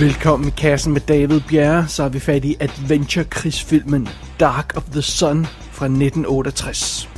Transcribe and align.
Velkommen 0.00 0.48
i 0.48 0.50
kassen 0.50 0.92
med 0.92 1.00
David 1.00 1.40
Bjerre, 1.48 1.88
så 1.88 2.02
er 2.02 2.08
vi 2.08 2.20
fat 2.20 2.44
i 2.44 2.56
adventure-krigsfilmen 2.60 4.08
Dark 4.40 4.76
of 4.76 4.82
the 4.92 5.02
Sun 5.02 5.46
fra 5.72 5.86
1968. 5.86 7.08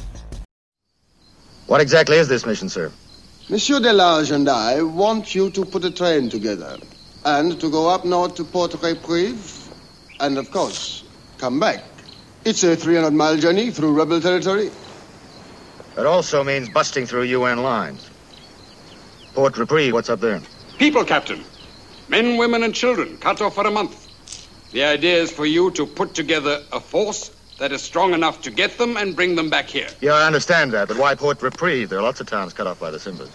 What 1.68 1.82
exactly 1.82 2.20
is 2.20 2.28
this 2.28 2.46
mission, 2.46 2.68
sir? 2.68 2.90
Monsieur 3.48 3.80
Delage 3.80 4.34
and 4.34 4.48
I 4.48 4.82
want 4.82 5.34
you 5.34 5.50
to 5.50 5.64
put 5.64 5.84
a 5.84 5.90
train 5.90 6.30
together 6.30 6.76
and 7.24 7.60
to 7.60 7.70
go 7.70 7.94
up 7.94 8.04
north 8.04 8.34
to 8.34 8.44
Port 8.44 8.74
Reprieve 8.82 9.42
and, 10.20 10.38
of 10.38 10.50
course, 10.50 11.04
come 11.38 11.60
back. 11.60 11.82
It's 12.44 12.62
a 12.64 12.76
300 12.76 13.10
mile 13.12 13.36
journey 13.36 13.72
through 13.72 13.98
rebel 13.98 14.20
territory. 14.20 14.70
It 15.98 16.06
also 16.06 16.44
means 16.44 16.68
busting 16.68 17.06
through 17.06 17.22
UN 17.22 17.62
lines. 17.62 18.10
Port 19.34 19.58
Reprieve, 19.58 19.92
what's 19.92 20.10
up 20.10 20.20
there? 20.20 20.40
People, 20.78 21.04
Captain. 21.04 21.44
Men, 22.08 22.36
women, 22.36 22.62
and 22.62 22.74
children 22.74 23.18
cut 23.18 23.40
off 23.42 23.54
for 23.54 23.66
a 23.66 23.70
month. 23.70 24.06
The 24.72 24.84
idea 24.84 25.16
is 25.16 25.30
for 25.30 25.46
you 25.46 25.70
to 25.72 25.86
put 25.86 26.14
together 26.14 26.62
a 26.72 26.80
force 26.80 27.30
that 27.58 27.72
is 27.72 27.82
strong 27.82 28.14
enough 28.14 28.42
to 28.42 28.50
get 28.50 28.78
them 28.78 28.96
and 28.96 29.16
bring 29.16 29.34
them 29.34 29.50
back 29.50 29.66
here. 29.66 29.88
Yeah, 30.00 30.12
I 30.12 30.26
understand 30.26 30.72
that, 30.72 30.88
but 30.88 30.96
why 30.96 31.14
Port 31.14 31.42
Reprieve? 31.42 31.88
There 31.88 31.98
are 31.98 32.02
lots 32.02 32.20
of 32.20 32.26
towns 32.26 32.52
cut 32.52 32.66
off 32.66 32.78
by 32.80 32.90
the 32.90 32.98
Simbas. 32.98 33.30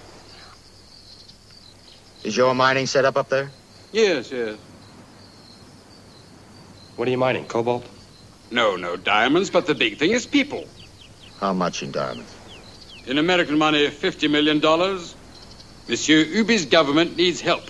Is 2.24 2.38
your 2.38 2.56
mining 2.56 2.88
set 2.88 3.04
up 3.06 3.18
up 3.18 3.30
there? 3.30 3.52
Yes, 3.92 4.32
yes. 4.32 4.58
What 6.96 7.08
are 7.08 7.12
you 7.12 7.18
mining? 7.18 7.46
Cobalt? 7.46 7.86
No, 8.50 8.76
no 8.76 8.96
diamonds, 8.96 9.50
but 9.50 9.66
the 9.66 9.76
big 9.76 9.98
thing 9.98 10.12
is 10.12 10.26
people. 10.26 10.66
How 11.40 11.54
much 11.54 11.84
in 11.84 11.92
diamonds? 11.92 12.34
In 13.06 13.18
American 13.18 13.58
money, 13.58 13.88
$50 13.88 14.32
million. 14.32 14.62
Monsieur 15.90 16.24
Ubi's 16.24 16.66
government 16.68 17.18
needs 17.18 17.42
help. 17.42 17.70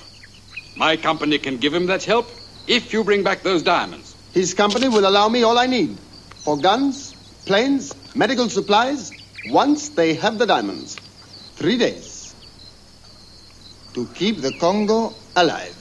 My 0.75 0.97
company 0.97 1.37
can 1.37 1.57
give 1.57 1.73
him 1.73 1.85
that 1.87 2.03
help 2.03 2.29
if 2.67 2.93
you 2.93 3.03
bring 3.03 3.23
back 3.23 3.43
those 3.43 3.61
diamonds. 3.63 4.15
His 4.33 4.53
company 4.53 4.89
will 4.89 5.07
allow 5.07 5.29
me 5.29 5.43
all 5.43 5.57
I 5.59 5.67
need 5.67 5.97
for 6.43 6.57
guns, 6.57 7.13
planes, 7.45 7.93
medical 8.15 8.49
supplies, 8.49 9.11
once 9.49 9.89
they 9.89 10.15
have 10.15 10.37
the 10.37 10.45
diamonds. 10.45 10.95
Three 11.55 11.77
days 11.77 12.33
to 13.93 14.07
keep 14.15 14.41
the 14.41 14.51
Congo 14.53 15.13
alive. 15.35 15.79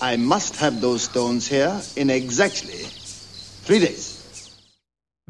I 0.00 0.16
must 0.16 0.56
have 0.56 0.80
those 0.80 1.02
stones 1.02 1.46
here 1.46 1.80
in 1.94 2.10
exactly 2.10 2.84
three 3.62 3.78
days. 3.78 4.19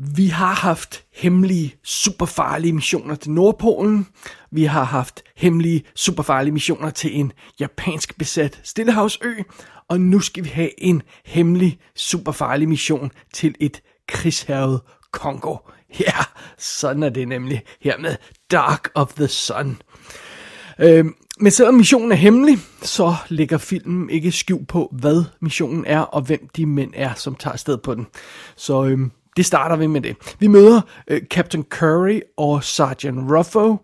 Vi 0.02 0.26
har 0.26 0.54
haft 0.54 1.04
hemmelige, 1.14 1.74
superfarlige 1.82 2.72
missioner 2.72 3.14
til 3.14 3.30
Nordpolen. 3.30 4.06
Vi 4.50 4.64
har 4.64 4.84
haft 4.84 5.22
hemmelige, 5.36 5.82
superfarlige 5.94 6.52
missioner 6.52 6.90
til 6.90 7.20
en 7.20 7.32
japansk 7.60 8.18
besat 8.18 8.60
Stillehavsø. 8.62 9.32
Og 9.88 10.00
nu 10.00 10.20
skal 10.20 10.44
vi 10.44 10.48
have 10.48 10.84
en 10.84 11.02
hemmelig, 11.24 11.78
superfarlig 11.96 12.68
mission 12.68 13.10
til 13.34 13.54
et 13.60 13.82
krigshavet 14.08 14.80
Kongo. 15.12 15.56
Ja, 16.00 16.14
sådan 16.58 17.02
er 17.02 17.08
det 17.08 17.28
nemlig 17.28 17.62
her 17.80 17.98
med 17.98 18.16
Dark 18.50 18.88
of 18.94 19.12
the 19.12 19.28
Sun. 19.28 19.76
Øhm, 20.78 21.14
men 21.40 21.52
selvom 21.52 21.74
missionen 21.74 22.12
er 22.12 22.16
hemmelig, 22.16 22.58
så 22.82 23.14
lægger 23.28 23.58
filmen 23.58 24.10
ikke 24.10 24.32
skjul 24.32 24.66
på, 24.66 24.94
hvad 25.00 25.24
missionen 25.40 25.84
er, 25.86 26.00
og 26.00 26.22
hvem 26.22 26.48
de 26.56 26.66
mænd 26.66 26.92
er, 26.96 27.14
som 27.14 27.34
tager 27.34 27.56
sted 27.56 27.78
på 27.78 27.94
den. 27.94 28.06
Så 28.56 28.84
øhm, 28.84 29.10
det 29.40 29.46
starter 29.46 29.76
vi 29.76 29.86
med 29.86 30.00
det. 30.00 30.16
Vi 30.38 30.46
møder 30.46 30.80
øh, 31.08 31.22
Captain 31.30 31.64
Curry 31.64 32.20
og 32.36 32.64
Sergeant 32.64 33.30
Ruffo. 33.30 33.76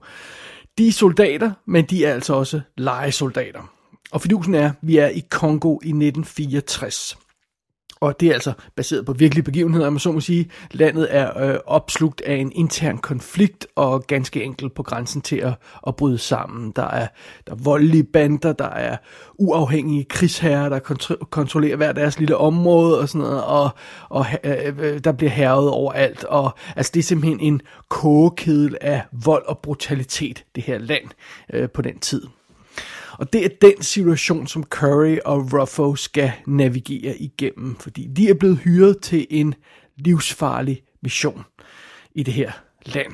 De 0.78 0.88
er 0.88 0.92
soldater, 0.92 1.53
men 1.66 1.84
de 1.84 2.04
er 2.04 2.14
altså 2.14 2.34
også 2.34 2.60
legesoldater. 2.76 3.70
Og 4.12 4.20
fidusen 4.20 4.54
er, 4.54 4.69
at 4.69 4.75
vi 4.82 4.97
er 4.97 5.08
i 5.08 5.22
Kongo 5.31 5.72
i 5.72 5.88
1964. 5.88 7.19
Og 8.00 8.20
det 8.20 8.28
er 8.28 8.34
altså 8.34 8.52
baseret 8.76 9.06
på 9.06 9.12
virkelige 9.12 9.44
begivenheder, 9.44 9.90
man 9.90 9.98
så 9.98 10.12
må 10.12 10.20
sige. 10.20 10.50
Landet 10.70 11.08
er 11.10 11.50
øh, 11.50 11.58
opslugt 11.66 12.20
af 12.20 12.34
en 12.34 12.52
intern 12.54 12.98
konflikt 12.98 13.66
og 13.74 14.06
ganske 14.06 14.42
enkelt 14.42 14.74
på 14.74 14.82
grænsen 14.82 15.22
til 15.22 15.36
at, 15.36 15.52
at 15.86 15.96
bryde 15.96 16.18
sammen. 16.18 16.72
Der 16.76 16.82
er, 16.82 17.06
der 17.46 17.52
er 17.52 17.56
voldelige 17.56 18.04
bander, 18.04 18.52
der 18.52 18.68
er 18.68 18.96
uafhængige 19.34 20.04
krigsherrer, 20.04 20.68
der 20.68 20.78
kontro- 20.78 21.24
kontrollerer 21.30 21.76
hver 21.76 21.92
deres 21.92 22.18
lille 22.18 22.36
område 22.36 23.00
og 23.00 23.08
sådan 23.08 23.20
noget, 23.20 23.44
og, 23.44 23.70
og 24.08 24.26
øh, 24.44 24.78
øh 24.78 25.00
der 25.04 25.12
bliver 25.12 25.30
herret 25.30 25.70
overalt. 25.70 26.24
Og 26.24 26.58
altså, 26.76 26.92
det 26.94 27.00
er 27.00 27.04
simpelthen 27.04 27.40
en 27.40 27.60
kogekedel 27.88 28.76
af 28.80 29.02
vold 29.24 29.46
og 29.46 29.58
brutalitet, 29.58 30.44
det 30.54 30.62
her 30.62 30.78
land 30.78 31.04
øh, 31.52 31.70
på 31.70 31.82
den 31.82 31.98
tid. 31.98 32.22
Og 33.19 33.32
det 33.32 33.44
er 33.44 33.49
den 33.60 33.82
situation, 33.82 34.47
som 34.47 34.65
Curry 34.65 35.16
og 35.25 35.53
Ruffo 35.53 35.97
skal 35.97 36.32
navigere 36.47 37.16
igennem, 37.16 37.77
fordi 37.77 38.06
de 38.06 38.28
er 38.28 38.34
blevet 38.34 38.59
hyret 38.59 38.99
til 39.03 39.27
en 39.31 39.54
livsfarlig 39.97 40.82
mission 41.03 41.44
i 42.15 42.22
det 42.22 42.34
her 42.34 42.53
land. 42.87 43.12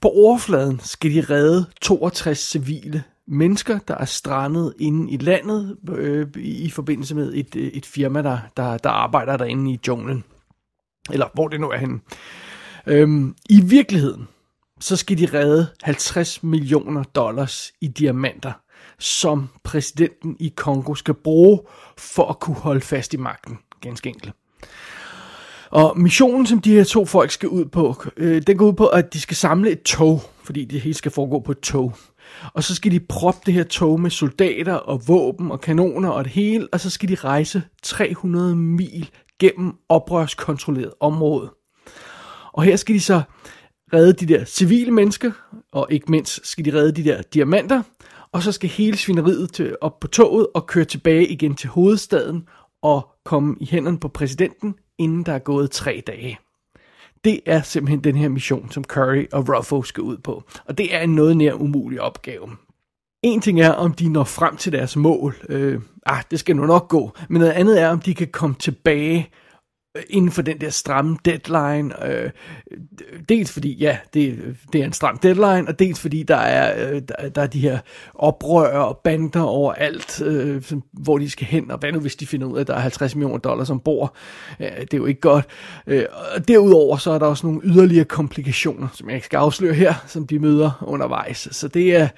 På 0.00 0.08
overfladen 0.08 0.80
skal 0.80 1.14
de 1.14 1.20
redde 1.20 1.66
62 1.80 2.38
civile 2.38 3.02
mennesker, 3.28 3.78
der 3.88 3.94
er 3.94 4.04
strandet 4.04 4.74
inde 4.78 5.12
i 5.12 5.16
landet 5.16 5.76
øh, 5.90 6.26
i 6.36 6.70
forbindelse 6.70 7.14
med 7.14 7.34
et, 7.34 7.56
øh, 7.56 7.66
et 7.66 7.86
firma, 7.86 8.22
der, 8.22 8.38
der, 8.56 8.78
der 8.78 8.90
arbejder 8.90 9.36
derinde 9.36 9.72
i 9.72 9.78
junglen. 9.88 10.24
Eller 11.10 11.26
hvor 11.34 11.48
det 11.48 11.60
nu 11.60 11.70
er 11.70 11.76
henne. 11.76 12.00
Øhm, 12.86 13.34
I 13.50 13.60
virkeligheden, 13.60 14.28
så 14.80 14.96
skal 14.96 15.18
de 15.18 15.26
redde 15.26 15.66
50 15.82 16.42
millioner 16.42 17.02
dollars 17.02 17.72
i 17.80 17.88
diamanter 17.88 18.52
som 18.98 19.48
præsidenten 19.64 20.36
i 20.40 20.52
Kongo 20.56 20.94
skal 20.94 21.14
bruge 21.14 21.60
for 21.98 22.28
at 22.28 22.40
kunne 22.40 22.56
holde 22.56 22.80
fast 22.80 23.14
i 23.14 23.16
magten. 23.16 23.58
Ganske 23.80 24.08
enkelt. 24.08 24.32
Og 25.70 25.98
missionen, 26.00 26.46
som 26.46 26.60
de 26.60 26.72
her 26.72 26.84
to 26.84 27.04
folk 27.04 27.30
skal 27.30 27.48
ud 27.48 27.64
på, 27.64 28.02
øh, 28.16 28.42
den 28.46 28.56
går 28.56 28.66
ud 28.66 28.72
på, 28.72 28.86
at 28.86 29.12
de 29.12 29.20
skal 29.20 29.36
samle 29.36 29.70
et 29.70 29.82
tog, 29.82 30.22
fordi 30.44 30.64
det 30.64 30.80
hele 30.80 30.94
skal 30.94 31.12
foregå 31.12 31.40
på 31.40 31.52
et 31.52 31.60
tog. 31.60 31.94
Og 32.54 32.64
så 32.64 32.74
skal 32.74 32.92
de 32.92 33.00
proppe 33.00 33.40
det 33.46 33.54
her 33.54 33.64
tog 33.64 34.00
med 34.00 34.10
soldater 34.10 34.74
og 34.74 35.08
våben 35.08 35.50
og 35.50 35.60
kanoner 35.60 36.08
og 36.08 36.24
det 36.24 36.32
hele, 36.32 36.68
og 36.72 36.80
så 36.80 36.90
skal 36.90 37.08
de 37.08 37.14
rejse 37.14 37.62
300 37.82 38.56
mil 38.56 39.10
gennem 39.40 39.72
oprørskontrolleret 39.88 40.92
område. 41.00 41.50
Og 42.52 42.62
her 42.62 42.76
skal 42.76 42.94
de 42.94 43.00
så 43.00 43.22
redde 43.92 44.12
de 44.12 44.34
der 44.34 44.44
civile 44.44 44.90
mennesker, 44.90 45.32
og 45.72 45.86
ikke 45.90 46.10
mindst 46.10 46.46
skal 46.46 46.64
de 46.64 46.74
redde 46.74 47.02
de 47.02 47.04
der 47.04 47.22
diamanter, 47.22 47.82
og 48.36 48.42
så 48.42 48.52
skal 48.52 48.70
hele 48.70 48.96
svineriet 48.96 49.52
til, 49.52 49.76
op 49.80 50.00
på 50.00 50.08
toget 50.08 50.46
og 50.54 50.66
køre 50.66 50.84
tilbage 50.84 51.26
igen 51.26 51.54
til 51.54 51.68
hovedstaden 51.68 52.48
og 52.82 53.08
komme 53.24 53.56
i 53.60 53.66
hænderne 53.66 53.98
på 53.98 54.08
præsidenten, 54.08 54.74
inden 54.98 55.22
der 55.22 55.32
er 55.32 55.38
gået 55.38 55.70
tre 55.70 56.02
dage. 56.06 56.38
Det 57.24 57.40
er 57.46 57.62
simpelthen 57.62 58.04
den 58.04 58.16
her 58.16 58.28
mission, 58.28 58.70
som 58.70 58.84
Curry 58.84 59.24
og 59.32 59.48
Ruffo 59.48 59.82
skal 59.82 60.02
ud 60.02 60.16
på. 60.16 60.42
Og 60.64 60.78
det 60.78 60.94
er 60.94 61.00
en 61.00 61.14
noget 61.14 61.36
nær 61.36 61.52
umulig 61.52 62.00
opgave. 62.00 62.48
En 63.22 63.40
ting 63.40 63.60
er, 63.60 63.70
om 63.72 63.92
de 63.92 64.08
når 64.08 64.24
frem 64.24 64.56
til 64.56 64.72
deres 64.72 64.96
mål. 64.96 65.36
Øh, 65.48 65.80
ah, 66.06 66.22
det 66.30 66.40
skal 66.40 66.56
nu 66.56 66.66
nok 66.66 66.88
gå. 66.88 67.12
Men 67.28 67.40
noget 67.40 67.52
andet 67.52 67.82
er, 67.82 67.88
om 67.88 68.00
de 68.00 68.14
kan 68.14 68.28
komme 68.28 68.56
tilbage 68.58 69.30
inden 70.10 70.30
for 70.30 70.42
den 70.42 70.60
der 70.60 70.70
stramme 70.70 71.16
deadline. 71.24 72.06
Øh, 72.06 72.30
dels 73.28 73.52
fordi, 73.52 73.72
ja, 73.72 73.98
det, 74.14 74.56
det 74.72 74.80
er 74.80 74.84
en 74.84 74.92
stram 74.92 75.18
deadline, 75.18 75.68
og 75.68 75.78
dels 75.78 76.00
fordi 76.00 76.22
der 76.22 76.36
er, 76.36 76.90
øh, 76.90 77.02
der, 77.08 77.28
der 77.28 77.42
er 77.42 77.46
de 77.46 77.60
her 77.60 77.78
oprør 78.14 78.78
og 78.78 78.98
bander 79.04 79.42
overalt, 79.42 80.22
øh, 80.22 80.62
hvor 80.92 81.18
de 81.18 81.30
skal 81.30 81.46
hen, 81.46 81.70
og 81.70 81.78
hvad 81.78 81.92
nu 81.92 82.00
hvis 82.00 82.16
de 82.16 82.26
finder 82.26 82.46
ud 82.46 82.56
af, 82.56 82.60
at 82.60 82.66
der 82.66 82.74
er 82.74 82.80
50 82.80 83.14
millioner 83.14 83.38
dollars 83.38 83.70
ombord. 83.70 84.14
Øh, 84.60 84.66
det 84.80 84.94
er 84.94 84.98
jo 84.98 85.06
ikke 85.06 85.20
godt. 85.20 85.44
Øh, 85.86 86.04
og 86.34 86.48
derudover 86.48 86.96
så 86.96 87.10
er 87.10 87.18
der 87.18 87.26
også 87.26 87.46
nogle 87.46 87.60
yderligere 87.64 88.04
komplikationer, 88.04 88.88
som 88.92 89.08
jeg 89.08 89.14
ikke 89.14 89.26
skal 89.26 89.36
afsløre 89.36 89.74
her, 89.74 89.94
som 90.06 90.26
de 90.26 90.38
møder 90.38 90.84
undervejs. 90.86 91.48
Så 91.50 91.68
det 91.68 91.96
er, 91.96 92.08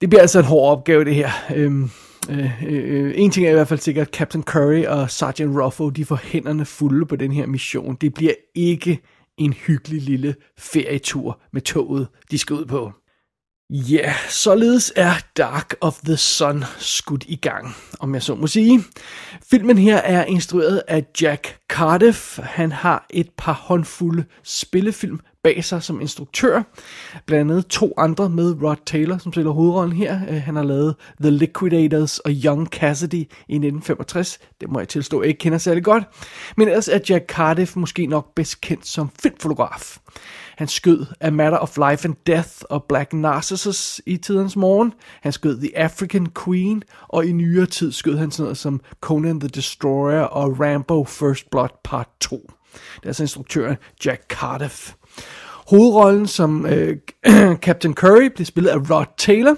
det 0.00 0.10
bliver 0.10 0.20
altså 0.20 0.38
en 0.38 0.44
hård 0.44 0.78
opgave, 0.78 1.04
det 1.04 1.14
her. 1.14 1.30
Øh, 1.54 1.88
Øh, 2.30 2.62
øh, 2.64 3.12
en 3.16 3.30
ting 3.30 3.46
er 3.46 3.50
i 3.50 3.54
hvert 3.54 3.68
fald 3.68 3.80
sikkert, 3.80 4.08
Captain 4.08 4.44
Curry 4.44 4.84
og 4.84 5.10
Sergeant 5.10 5.56
Ruffo, 5.60 5.90
de 5.90 6.04
får 6.04 6.20
hænderne 6.22 6.64
fulde 6.64 7.06
på 7.06 7.16
den 7.16 7.32
her 7.32 7.46
mission. 7.46 7.96
Det 8.00 8.14
bliver 8.14 8.34
ikke 8.54 9.00
en 9.38 9.52
hyggelig 9.52 10.02
lille 10.02 10.34
ferietur 10.58 11.40
med 11.52 11.62
toget, 11.62 12.08
de 12.30 12.38
skal 12.38 12.56
ud 12.56 12.64
på. 12.64 12.92
Ja, 13.70 13.96
yeah, 13.96 14.14
således 14.28 14.92
er 14.96 15.12
Dark 15.36 15.74
of 15.80 16.00
the 16.04 16.16
Sun 16.16 16.64
skudt 16.78 17.24
i 17.28 17.36
gang, 17.36 17.74
om 18.00 18.14
jeg 18.14 18.22
så 18.22 18.34
må 18.34 18.46
sige. 18.46 18.84
Filmen 19.50 19.78
her 19.78 19.96
er 19.96 20.24
instrueret 20.24 20.82
af 20.88 21.04
Jack 21.22 21.56
Cardiff. 21.68 22.38
Han 22.42 22.72
har 22.72 23.06
et 23.10 23.28
par 23.36 23.52
håndfulde 23.52 24.24
spillefilm 24.42 25.20
bag 25.48 25.64
sig 25.64 25.82
som 25.82 26.00
instruktør. 26.00 26.62
Blandt 27.26 27.50
andet 27.50 27.66
to 27.66 27.94
andre 27.96 28.30
med 28.30 28.62
Rod 28.62 28.76
Taylor, 28.86 29.18
som 29.18 29.32
spiller 29.32 29.52
hovedrollen 29.52 29.96
her. 29.96 30.20
Øh, 30.28 30.42
han 30.42 30.56
har 30.56 30.62
lavet 30.62 30.94
The 31.20 31.30
Liquidators 31.30 32.18
og 32.18 32.30
Young 32.30 32.66
Cassidy 32.66 33.14
i 33.14 33.54
1965. 33.54 34.38
Det 34.60 34.70
må 34.70 34.78
jeg 34.78 34.88
tilstå, 34.88 35.22
jeg 35.22 35.28
ikke 35.28 35.38
kender 35.38 35.58
særlig 35.58 35.84
godt. 35.84 36.04
Men 36.56 36.68
ellers 36.68 36.88
er 36.88 36.98
Jack 37.08 37.30
Cardiff 37.30 37.76
måske 37.76 38.06
nok 38.06 38.34
bedst 38.34 38.60
kendt 38.60 38.86
som 38.86 39.10
filmfotograf. 39.22 39.98
Han 40.56 40.68
skød 40.68 41.06
A 41.20 41.30
Matter 41.30 41.58
of 41.58 41.76
Life 41.76 42.08
and 42.08 42.14
Death 42.26 42.50
og 42.70 42.84
Black 42.84 43.12
Narcissus 43.12 44.00
i 44.06 44.16
tidens 44.16 44.56
morgen. 44.56 44.92
Han 45.22 45.32
skød 45.32 45.60
The 45.60 45.78
African 45.78 46.26
Queen, 46.44 46.82
og 47.08 47.26
i 47.26 47.32
nyere 47.32 47.66
tid 47.66 47.92
skød 47.92 48.16
han 48.16 48.30
sådan 48.30 48.42
noget 48.42 48.58
som 48.58 48.80
Conan 49.00 49.40
the 49.40 49.48
Destroyer 49.48 50.20
og 50.22 50.60
Rambo 50.60 51.04
First 51.04 51.50
Blood 51.50 51.68
Part 51.84 52.08
2. 52.20 52.50
Det 52.72 53.02
er 53.02 53.06
altså 53.06 53.22
instruktøren 53.22 53.76
Jack 54.04 54.22
Cardiff. 54.28 54.92
Hovedrollen 55.68 56.26
som 56.26 56.66
øh, 56.66 56.96
Captain 57.66 57.94
Curry 57.94 58.28
blev 58.34 58.46
spillet 58.46 58.70
af 58.70 58.90
Rod 58.90 59.06
Taylor, 59.18 59.56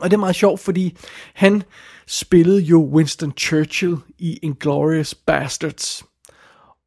og 0.00 0.10
det 0.10 0.16
er 0.16 0.20
meget 0.20 0.36
sjovt, 0.36 0.60
fordi 0.60 0.96
han 1.34 1.62
spillede 2.06 2.60
jo 2.60 2.90
Winston 2.92 3.32
Churchill 3.38 3.96
i 4.18 4.38
Inglourious 4.42 5.14
Bastards. 5.14 6.04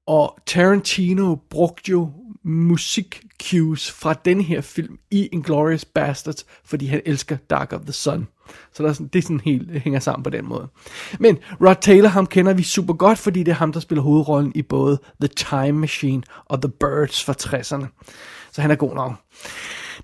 Og 0.08 0.38
Tarantino 0.46 1.36
brugte 1.50 1.92
jo 1.92 2.12
musik 2.44 3.24
cues 3.44 3.92
fra 3.92 4.14
den 4.14 4.42
her 4.42 4.62
film 4.62 4.98
i 5.12 5.28
Inglourious 5.28 5.86
Bastards, 5.86 6.46
fordi 6.66 6.86
han 6.86 7.02
elsker 7.06 7.38
Dark 7.50 7.74
of 7.74 7.82
the 7.82 7.94
Sun. 7.94 8.28
Så 8.74 8.84
der 8.84 8.90
er 8.90 8.94
sådan, 8.94 9.08
det 9.08 9.20
er 9.20 9.24
sådan 9.24 9.40
helt 9.40 9.82
hænger 9.82 10.00
sammen 10.00 10.24
på 10.24 10.30
den 10.30 10.46
måde. 10.46 10.68
Men 11.20 11.38
Rod 11.62 11.76
Taylor, 11.82 12.10
ham 12.10 12.28
kender 12.28 12.54
vi 12.54 12.64
super 12.64 12.94
godt, 12.94 13.20
fordi 13.20 13.44
det 13.44 13.52
er 13.52 13.56
ham, 13.56 13.74
der 13.74 13.80
spiller 13.80 14.02
hovedrollen 14.02 14.52
i 14.56 14.62
både 14.62 15.00
The 15.22 15.28
Time 15.28 15.80
Machine 15.80 16.24
og 16.46 16.62
The 16.62 16.72
Birds 16.80 17.24
fra 17.24 17.34
60'erne. 17.34 17.86
Så 18.52 18.62
han 18.62 18.72
er 18.72 18.76
god 18.76 18.96
nok. 18.96 19.14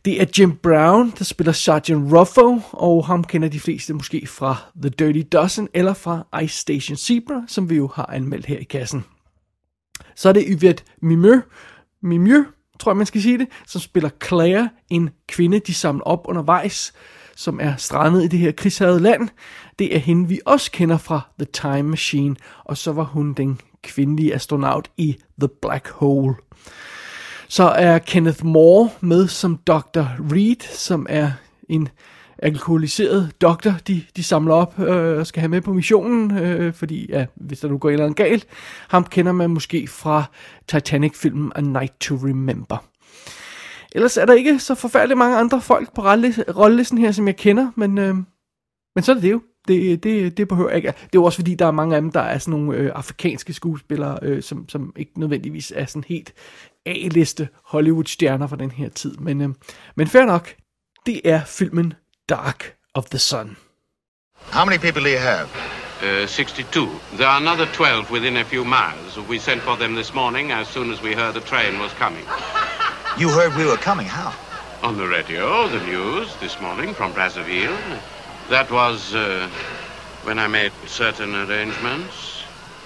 Det 0.05 0.21
er 0.21 0.25
Jim 0.39 0.55
Brown, 0.55 1.13
der 1.17 1.23
spiller 1.23 1.53
Sergeant 1.53 2.13
Ruffo, 2.13 2.61
og 2.71 3.05
ham 3.05 3.23
kender 3.23 3.49
de 3.49 3.59
fleste 3.59 3.93
måske 3.93 4.27
fra 4.27 4.55
The 4.81 4.89
Dirty 4.89 5.21
Dozen 5.31 5.67
eller 5.73 5.93
fra 5.93 6.41
Ice 6.43 6.57
Station 6.57 6.97
Zebra, 6.97 7.43
som 7.47 7.69
vi 7.69 7.75
jo 7.75 7.89
har 7.95 8.05
anmeldt 8.05 8.45
her 8.45 8.57
i 8.57 8.63
kassen. 8.63 9.05
Så 10.15 10.29
er 10.29 10.33
det 10.33 10.45
Yvette 10.47 10.83
Mimieux, 11.01 11.43
Mimieux, 12.01 12.45
tror 12.79 12.91
jeg 12.91 12.97
man 12.97 13.05
skal 13.05 13.21
sige 13.21 13.37
det, 13.37 13.47
som 13.67 13.81
spiller 13.81 14.09
Claire, 14.27 14.69
en 14.89 15.09
kvinde, 15.27 15.59
de 15.59 15.73
samler 15.73 16.03
op 16.03 16.25
undervejs, 16.25 16.93
som 17.35 17.59
er 17.61 17.75
strandet 17.75 18.23
i 18.23 18.27
det 18.27 18.39
her 18.39 18.51
krigshavede 18.51 18.99
land. 18.99 19.29
Det 19.79 19.95
er 19.95 19.99
hende, 19.99 20.29
vi 20.29 20.39
også 20.45 20.71
kender 20.71 20.97
fra 20.97 21.21
The 21.39 21.47
Time 21.53 21.89
Machine, 21.89 22.35
og 22.65 22.77
så 22.77 22.91
var 22.91 23.03
hun 23.03 23.33
den 23.33 23.59
kvindelige 23.83 24.35
astronaut 24.35 24.91
i 24.97 25.17
The 25.39 25.49
Black 25.61 25.89
Hole. 25.89 26.35
Så 27.47 27.63
er 27.63 27.97
Kenneth 27.97 28.45
Moore 28.45 28.89
med 29.01 29.27
som 29.27 29.57
Dr. 29.57 30.03
Reed, 30.31 30.61
som 30.61 31.05
er 31.09 31.31
en 31.69 31.89
alkoholiseret 32.39 33.31
doktor, 33.41 33.71
de, 33.87 34.03
de 34.15 34.23
samler 34.23 34.53
op 34.53 34.79
øh, 34.79 35.19
og 35.19 35.27
skal 35.27 35.39
have 35.39 35.49
med 35.49 35.61
på 35.61 35.73
missionen, 35.73 36.37
øh, 36.37 36.73
fordi 36.73 37.05
ja, 37.09 37.25
hvis 37.35 37.59
der 37.59 37.67
nu 37.67 37.77
går 37.77 37.89
en 37.89 37.93
eller 37.93 38.05
anden 38.05 38.15
galt, 38.15 38.47
ham 38.87 39.03
kender 39.03 39.31
man 39.31 39.49
måske 39.49 39.87
fra 39.87 40.23
Titanic-filmen 40.67 41.51
A 41.55 41.61
Night 41.61 41.93
to 41.99 42.15
Remember. 42.15 42.77
Ellers 43.91 44.17
er 44.17 44.25
der 44.25 44.33
ikke 44.33 44.59
så 44.59 44.75
forfærdeligt 44.75 45.17
mange 45.17 45.37
andre 45.37 45.61
folk 45.61 45.93
på 45.95 46.01
rollelisten 46.01 46.97
her, 46.97 47.11
som 47.11 47.27
jeg 47.27 47.35
kender, 47.35 47.71
men, 47.75 47.97
øh, 47.97 48.15
men 48.95 49.03
så 49.03 49.11
er 49.11 49.13
det 49.13 49.23
det 49.23 49.31
jo. 49.31 49.41
Det, 49.67 50.03
det, 50.03 50.37
det 50.37 50.47
behøver 50.47 50.69
ikke. 50.69 50.87
Det 50.87 51.03
er 51.03 51.07
jo 51.15 51.23
også 51.23 51.37
fordi, 51.37 51.55
der 51.55 51.65
er 51.65 51.71
mange 51.71 51.95
af 51.95 52.01
dem, 52.01 52.11
der 52.11 52.19
er 52.19 52.37
sådan 52.37 52.59
nogle 52.59 52.77
øh, 52.77 52.91
afrikanske 52.95 53.53
skuespillere, 53.53 54.19
øh, 54.21 54.43
som, 54.43 54.69
som 54.69 54.93
ikke 54.95 55.19
nødvendigvis 55.19 55.73
er 55.75 55.85
sådan 55.85 56.03
helt 56.07 56.33
A-liste 56.85 57.47
Hollywood-stjerner 57.65 58.47
fra 58.47 58.55
den 58.55 58.71
her 58.71 58.89
tid. 58.89 59.17
Men, 59.17 59.41
øh, 59.41 59.49
men 59.95 60.07
fair 60.07 60.25
nok, 60.25 60.55
det 61.05 61.21
er 61.23 61.41
filmen 61.45 61.93
Dark 62.27 62.75
of 62.93 63.09
the 63.09 63.19
Sun. 63.19 63.55
How 64.49 64.65
many 64.65 64.77
people 64.77 65.01
do 65.01 65.09
you 65.09 65.17
have? 65.17 65.49
Uh, 66.01 66.27
62. 66.27 66.99
There 67.13 67.25
are 67.25 67.39
another 67.39 67.65
12 67.67 68.11
within 68.11 68.35
a 68.35 68.43
few 68.43 68.65
miles. 68.65 69.17
We 69.17 69.39
sent 69.39 69.61
for 69.61 69.77
them 69.77 69.95
this 69.95 70.13
morning 70.13 70.51
as 70.51 70.67
soon 70.67 70.91
as 70.91 71.01
we 71.01 71.13
heard 71.13 71.35
the 71.35 71.41
train 71.41 71.79
was 71.79 71.93
coming. 71.93 72.25
You 73.17 73.29
heard 73.29 73.55
we 73.55 73.65
were 73.65 73.77
coming. 73.77 74.05
How? 74.05 74.31
On 74.83 74.95
the 74.95 75.07
radio, 75.07 75.67
the 75.69 75.83
news 75.87 76.35
this 76.35 76.61
morning 76.61 76.93
from 76.93 77.13
Brazzaville. 77.13 77.75
That 78.49 78.69
was 78.69 79.15
uh, 79.15 79.49
when 80.21 80.37
I 80.37 80.45
made 80.45 80.71
certain 80.85 81.33
arrangements. 81.33 82.36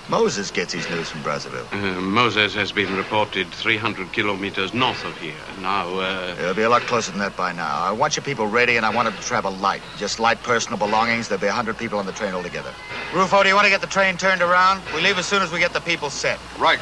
Moses 0.09 0.51
gets 0.51 0.74
his 0.74 0.89
news 0.89 1.09
from 1.09 1.21
Brazzaville. 1.21 1.71
Uh, 1.71 2.01
Moses 2.01 2.53
has 2.56 2.71
been 2.71 2.95
reported 2.95 3.48
300 3.50 4.12
kilometers 4.12 4.74
north 4.74 5.06
of 5.06 5.18
here. 5.18 5.33
Now, 5.62 5.88
uh... 6.00 6.36
It'll 6.39 6.53
be 6.53 6.63
a 6.63 6.69
lot 6.69 6.81
closer 6.83 7.12
than 7.12 7.19
that 7.19 7.38
by 7.38 7.53
now. 7.53 7.81
I 7.81 7.92
want 7.92 8.15
your 8.15 8.24
people 8.24 8.48
ready, 8.48 8.77
and 8.77 8.86
I 8.86 8.89
want 8.89 9.06
them 9.06 9.15
to 9.15 9.24
travel 9.24 9.51
light. 9.51 9.81
Just 9.98 10.19
light 10.19 10.42
personal 10.44 10.77
belongings. 10.77 11.27
There'll 11.27 11.42
be 11.42 11.48
a 11.48 11.50
100 11.50 11.77
people 11.77 12.00
on 12.00 12.06
the 12.06 12.12
train 12.12 12.33
altogether. 12.33 12.74
Rufo, 13.13 13.44
do 13.44 13.50
you 13.50 13.56
want 13.56 13.65
to 13.65 13.71
get 13.71 13.81
the 13.81 13.88
train 13.88 14.18
turned 14.18 14.42
around? 14.42 14.81
We 14.94 15.01
leave 15.01 15.18
as 15.18 15.27
soon 15.27 15.42
as 15.42 15.51
we 15.51 15.59
get 15.59 15.74
the 15.74 15.81
people 15.81 16.09
set. 16.09 16.39
Right. 16.57 16.80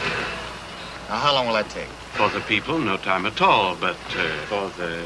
Now, 1.09 1.17
how 1.17 1.33
long 1.33 1.47
will 1.47 1.55
that 1.55 1.69
take? 1.69 1.87
For 2.13 2.29
the 2.29 2.41
people, 2.41 2.79
no 2.79 2.97
time 2.97 3.25
at 3.25 3.41
all. 3.41 3.75
But 3.75 3.97
uh, 4.15 4.27
for 4.47 4.69
the 4.79 5.03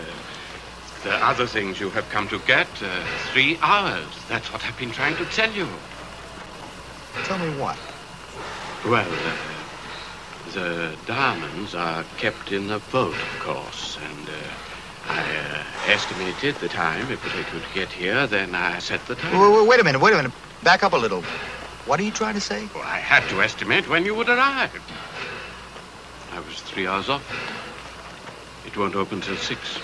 the 1.04 1.13
other 1.15 1.45
things 1.45 1.80
you 1.81 1.89
have 1.89 2.10
come 2.10 2.27
to 2.30 2.39
get, 2.39 2.68
uh, 2.81 3.04
three 3.33 3.57
hours. 3.62 4.07
That's 4.30 4.51
what 4.54 4.63
I've 4.63 4.77
been 4.77 4.92
trying 4.92 5.18
to 5.18 5.25
tell 5.25 5.51
you. 5.51 5.68
Tell 7.25 7.38
me 7.38 7.50
what? 7.60 7.77
Well, 8.86 9.08
uh, 9.08 10.52
the 10.54 10.96
diamonds 11.06 11.74
are 11.74 12.04
kept 12.18 12.52
in 12.52 12.68
the 12.68 12.80
vault, 12.80 13.16
of 13.16 13.40
course, 13.40 13.98
and 13.98 14.28
uh, 14.28 14.34
I 15.10 15.22
uh, 15.22 15.64
estimated 15.88 16.56
the 16.56 16.68
time 16.68 17.10
it 17.10 17.24
would 17.24 17.32
take 17.32 17.54
you 17.54 17.60
to 17.62 17.74
get 17.74 17.90
here. 17.90 18.28
Then 18.28 18.54
I 18.54 18.80
set 18.80 19.06
the 19.08 19.16
time. 19.16 19.40
Wait, 19.40 19.68
wait 19.68 19.80
a 19.80 19.84
minute. 19.86 20.02
Wait 20.02 20.14
a 20.14 20.18
minute. 20.18 20.34
Back 20.64 20.84
up 20.84 20.94
a 20.94 20.98
little. 20.98 21.22
What 21.86 22.00
are 22.00 22.04
you 22.04 22.12
trying 22.12 22.36
to 22.36 22.42
say? 22.42 22.68
Well, 22.76 22.84
I 22.84 22.98
had 22.98 23.28
to 23.30 23.42
estimate 23.42 23.90
when 23.90 24.06
you 24.06 24.16
would 24.16 24.28
arrive. 24.28 24.72
I 26.34 26.40
was 26.40 26.62
three 26.62 26.86
hours 26.86 27.08
off. 27.10 27.24
It 28.68 28.78
won't 28.78 28.96
open 28.96 29.22
till 29.22 29.38
six. 29.38 29.82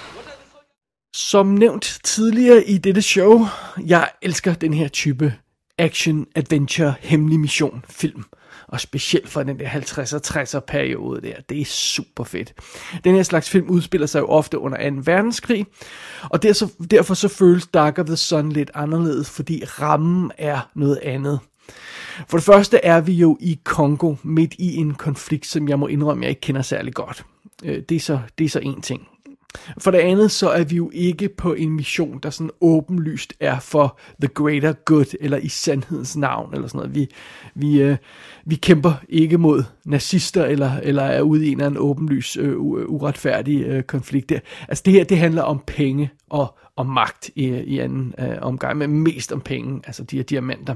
Som 1.15 1.47
nævnt 1.47 1.99
tidligere 2.03 2.63
i 2.63 2.77
dette 2.77 3.01
show, 3.01 3.47
jeg 3.87 4.09
elsker 4.21 4.53
den 4.53 4.73
her 4.73 4.87
type 4.87 5.33
action, 5.79 6.27
adventure, 6.35 6.93
hemmelig 6.99 7.39
mission 7.39 7.85
film. 7.89 8.23
Og 8.67 8.79
specielt 8.79 9.29
fra 9.29 9.43
den 9.43 9.59
der 9.59 9.69
50'er, 9.69 10.55
60'er 10.55 10.59
periode 10.59 11.21
der. 11.21 11.33
Det 11.49 11.61
er 11.61 11.65
super 11.65 12.23
fedt. 12.23 12.53
Den 13.03 13.15
her 13.15 13.23
slags 13.23 13.49
film 13.49 13.69
udspiller 13.69 14.07
sig 14.07 14.19
jo 14.19 14.27
ofte 14.27 14.59
under 14.59 14.89
2. 14.89 14.95
verdenskrig. 15.05 15.65
Og 16.23 16.43
derfor 16.91 17.13
så 17.13 17.27
føles 17.27 17.67
Dark 17.67 17.99
of 17.99 18.05
the 18.05 18.15
Sun 18.15 18.51
lidt 18.51 18.71
anderledes, 18.73 19.29
fordi 19.29 19.63
rammen 19.65 20.31
er 20.37 20.69
noget 20.75 20.99
andet. 21.03 21.39
For 22.27 22.37
det 22.37 22.45
første 22.45 22.85
er 22.85 23.01
vi 23.01 23.13
jo 23.13 23.37
i 23.39 23.59
Kongo 23.63 24.15
midt 24.23 24.55
i 24.57 24.75
en 24.75 24.93
konflikt, 24.93 25.45
som 25.45 25.69
jeg 25.69 25.79
må 25.79 25.87
indrømme, 25.87 26.23
jeg 26.23 26.29
ikke 26.29 26.41
kender 26.41 26.61
særlig 26.61 26.93
godt. 26.93 27.25
Øh, 27.63 27.81
det 27.89 27.95
er 27.95 27.99
så, 27.99 28.19
det 28.37 28.45
er 28.45 28.49
så 28.49 28.59
en 28.59 28.81
ting. 28.81 29.07
For 29.77 29.91
det 29.91 29.97
andet, 29.97 30.31
så 30.31 30.49
er 30.49 30.63
vi 30.63 30.75
jo 30.75 30.91
ikke 30.93 31.29
på 31.29 31.53
en 31.53 31.69
mission, 31.69 32.19
der 32.23 32.29
sådan 32.29 32.51
åbenlyst 32.61 33.33
er 33.39 33.59
for 33.59 33.99
the 34.21 34.27
greater 34.27 34.73
good, 34.73 35.13
eller 35.19 35.37
i 35.37 35.47
sandhedens 35.47 36.17
navn, 36.17 36.53
eller 36.53 36.67
sådan 36.67 36.77
noget. 36.77 36.95
Vi, 36.95 37.07
vi, 37.55 37.81
øh, 37.81 37.97
vi 38.45 38.55
kæmper 38.55 38.93
ikke 39.09 39.37
mod 39.37 39.63
nazister, 39.85 40.45
eller, 40.45 40.71
eller 40.83 41.03
er 41.03 41.21
ude 41.21 41.45
i 41.45 41.47
en 41.47 41.53
eller 41.53 41.65
anden 41.65 41.81
åbenlys, 41.81 42.37
øh, 42.37 42.49
øh 42.49 42.55
uretfærdig 42.59 43.61
øh, 43.65 43.83
konflikt. 43.83 44.31
Altså 44.67 44.81
det 44.85 44.93
her, 44.93 45.03
det 45.03 45.17
handler 45.17 45.41
om 45.41 45.63
penge 45.67 46.11
og, 46.29 46.57
og 46.75 46.85
magt 46.85 47.29
i, 47.35 47.45
i 47.45 47.79
anden 47.79 48.13
øh, 48.19 48.37
omgang, 48.41 48.77
men 48.77 49.03
mest 49.03 49.31
om 49.31 49.41
penge, 49.41 49.81
altså 49.85 50.03
de 50.03 50.15
her 50.15 50.23
diamanter. 50.23 50.75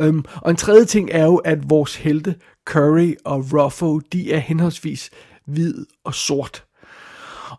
Øhm, 0.00 0.24
og 0.36 0.50
en 0.50 0.56
tredje 0.56 0.84
ting 0.84 1.10
er 1.12 1.24
jo, 1.24 1.36
at 1.36 1.70
vores 1.70 1.96
helte, 1.96 2.34
Curry 2.64 3.14
og 3.24 3.44
Ruffo, 3.52 3.98
de 3.98 4.32
er 4.32 4.38
henholdsvis 4.38 5.10
hvid 5.46 5.86
og 6.04 6.14
sort. 6.14 6.64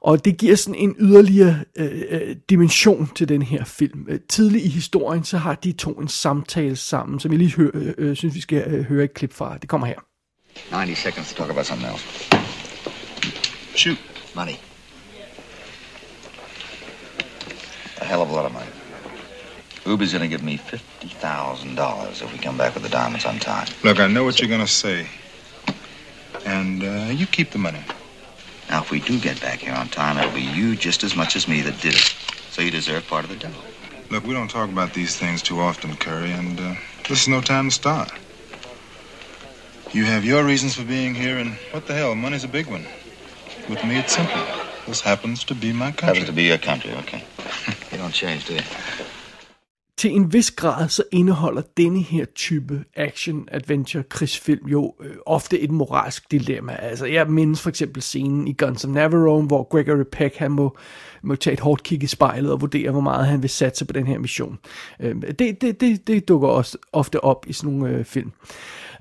Og 0.01 0.25
det 0.25 0.37
giver 0.37 0.55
sådan 0.55 0.75
en 0.75 0.95
yderligere 0.99 1.59
øh, 1.75 2.01
øh 2.09 2.35
dimension 2.49 3.11
til 3.15 3.29
den 3.29 3.41
her 3.41 3.63
film. 3.63 4.05
Øh, 4.09 4.19
tidligt 4.29 4.65
i 4.65 4.69
historien, 4.69 5.23
så 5.23 5.37
har 5.37 5.55
de 5.55 5.71
to 5.71 5.91
en 5.91 6.07
samtale 6.07 6.75
sammen, 6.75 7.19
som 7.19 7.31
jeg 7.31 7.39
lige 7.39 7.55
hører, 7.55 7.71
øh, 7.73 7.93
øh, 7.97 8.15
synes, 8.15 8.35
vi 8.35 8.41
skal 8.41 8.63
øh, 8.67 8.85
høre 8.85 9.03
et 9.03 9.13
klip 9.13 9.33
fra. 9.33 9.57
Det 9.57 9.69
kommer 9.69 9.87
her. 9.87 9.99
90 10.71 10.99
seconds 10.99 11.33
to 11.33 11.35
talk 11.35 11.49
about 11.49 11.65
something 11.65 11.91
else. 11.91 12.05
Shoot. 13.75 13.97
Money. 14.35 14.55
A 18.01 18.05
hell 18.05 18.21
of 18.21 18.29
a 18.29 18.33
lot 18.33 18.45
of 18.45 18.53
money. 18.53 18.71
Uber's 19.85 20.11
gonna 20.11 20.27
give 20.27 20.43
me 20.43 20.57
$50,000 20.57 22.21
if 22.23 22.33
we 22.33 22.39
come 22.39 22.57
back 22.57 22.73
with 22.73 22.83
the 22.83 22.89
diamonds 22.89 23.25
on 23.25 23.39
time. 23.39 23.67
Look, 23.83 23.99
I 23.99 24.07
know 24.07 24.23
what 24.23 24.39
you're 24.39 24.49
gonna 24.49 24.67
say. 24.67 25.07
And 26.45 26.83
uh, 26.83 27.11
you 27.11 27.27
keep 27.27 27.51
the 27.51 27.59
money. 27.59 27.81
Now, 28.69 28.81
if 28.81 28.91
we 28.91 28.99
do 28.99 29.19
get 29.19 29.39
back 29.41 29.59
here 29.61 29.73
on 29.73 29.89
time, 29.89 30.17
it'll 30.17 30.31
be 30.31 30.41
you 30.41 30.75
just 30.75 31.03
as 31.03 31.15
much 31.15 31.35
as 31.35 31.47
me 31.47 31.61
that 31.61 31.79
did 31.81 31.95
it. 31.95 32.15
So 32.49 32.61
you 32.61 32.71
deserve 32.71 33.07
part 33.07 33.23
of 33.25 33.29
the 33.29 33.37
dough. 33.37 33.53
Look, 34.09 34.25
we 34.25 34.33
don't 34.33 34.49
talk 34.49 34.69
about 34.69 34.93
these 34.93 35.17
things 35.17 35.41
too 35.41 35.59
often, 35.59 35.95
Curry, 35.97 36.31
and 36.31 36.59
uh, 36.59 36.75
this 37.07 37.21
is 37.23 37.27
no 37.27 37.41
time 37.41 37.69
to 37.69 37.75
start. 37.75 38.11
You 39.91 40.05
have 40.05 40.25
your 40.25 40.43
reasons 40.43 40.75
for 40.75 40.83
being 40.83 41.15
here, 41.15 41.37
and 41.37 41.57
what 41.71 41.85
the 41.87 41.93
hell, 41.93 42.15
money's 42.15 42.43
a 42.43 42.47
big 42.49 42.67
one. 42.67 42.87
With 43.67 43.83
me, 43.83 43.97
it's 43.97 44.13
simple. 44.13 44.41
This 44.87 45.01
happens 45.01 45.43
to 45.45 45.55
be 45.55 45.73
my 45.73 45.91
country. 45.91 46.07
Happens 46.07 46.25
to 46.27 46.33
be 46.33 46.43
your 46.43 46.57
country, 46.59 46.93
okay. 46.93 47.25
you 47.91 47.97
don't 47.97 48.13
change, 48.13 48.45
do 48.45 48.55
you? 48.55 48.61
Til 50.05 50.15
en 50.15 50.33
vis 50.33 50.51
grad 50.51 50.89
så 50.89 51.03
indeholder 51.11 51.61
denne 51.77 52.01
her 52.01 52.25
type 52.25 52.83
action-adventure 52.95 54.03
krigsfilm 54.09 54.67
jo 54.67 54.95
øh, 55.01 55.15
ofte 55.25 55.59
et 55.59 55.71
moralsk 55.71 56.31
dilemma. 56.31 56.73
Altså 56.73 57.05
jeg 57.05 57.29
mindes 57.29 57.61
for 57.61 57.69
eksempel 57.69 58.01
scenen 58.01 58.47
i 58.47 58.53
Guns 58.53 58.85
of 58.85 58.91
Navarone, 58.91 59.47
hvor 59.47 59.63
Gregory 59.63 60.03
Peck 60.11 60.35
han 60.35 60.51
må, 60.51 60.77
må 61.23 61.35
tage 61.35 61.53
et 61.53 61.59
hårdt 61.59 61.83
kig 61.83 62.03
i 62.03 62.07
spejlet 62.07 62.51
og 62.51 62.61
vurdere, 62.61 62.91
hvor 62.91 63.01
meget 63.01 63.27
han 63.27 63.41
vil 63.41 63.49
satse 63.49 63.85
på 63.85 63.93
den 63.93 64.07
her 64.07 64.19
mission. 64.19 64.59
Øh, 64.99 65.15
det, 65.39 65.61
det, 65.61 65.81
det, 65.81 66.07
det 66.07 66.27
dukker 66.27 66.47
også 66.47 66.77
ofte 66.93 67.23
op 67.23 67.45
i 67.47 67.53
sådan 67.53 67.71
nogle 67.73 67.97
øh, 67.97 68.05
film. 68.05 68.31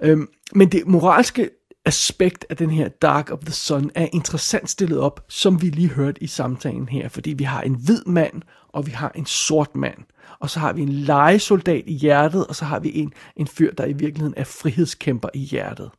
Øh, 0.03 0.19
men 0.55 0.73
det 0.73 0.87
moralske 0.87 1.51
aspekt 1.85 2.47
af 2.51 2.57
den 2.57 2.71
her 2.71 2.89
Dark 2.89 3.31
of 3.31 3.39
the 3.39 3.53
Sun 3.53 3.91
er 3.95 4.09
interessant 4.13 4.71
stillet 4.71 4.99
op, 4.99 5.25
som 5.29 5.63
vi 5.63 5.67
lige 5.67 5.89
hørte 5.89 6.23
i 6.23 6.27
samtalen 6.27 6.89
her, 6.89 7.09
fordi 7.09 7.31
vi 7.31 7.45
har 7.45 7.61
en 7.61 7.75
hvid 7.75 8.03
mand, 8.07 8.43
og 8.75 8.87
vi 8.87 8.91
har 8.91 9.13
en 9.15 9.27
sort 9.27 9.77
mand 9.77 9.99
og 10.45 10.51
så 10.51 10.61
har 10.61 10.73
vi 10.73 10.83
en 10.83 10.89
legesoldat 10.89 11.85
i 11.87 11.93
hjertet, 11.93 12.47
og 12.47 12.57
så 12.57 12.65
har 12.65 12.79
vi 12.79 12.91
en, 12.95 13.13
en 13.37 13.47
fyr, 13.47 13.73
der 13.73 13.87
i 13.87 13.93
virkeligheden 13.93 14.35
er 14.37 14.45
frihedskæmper 14.45 15.29
i 15.35 15.39
hjertet. 15.39 15.91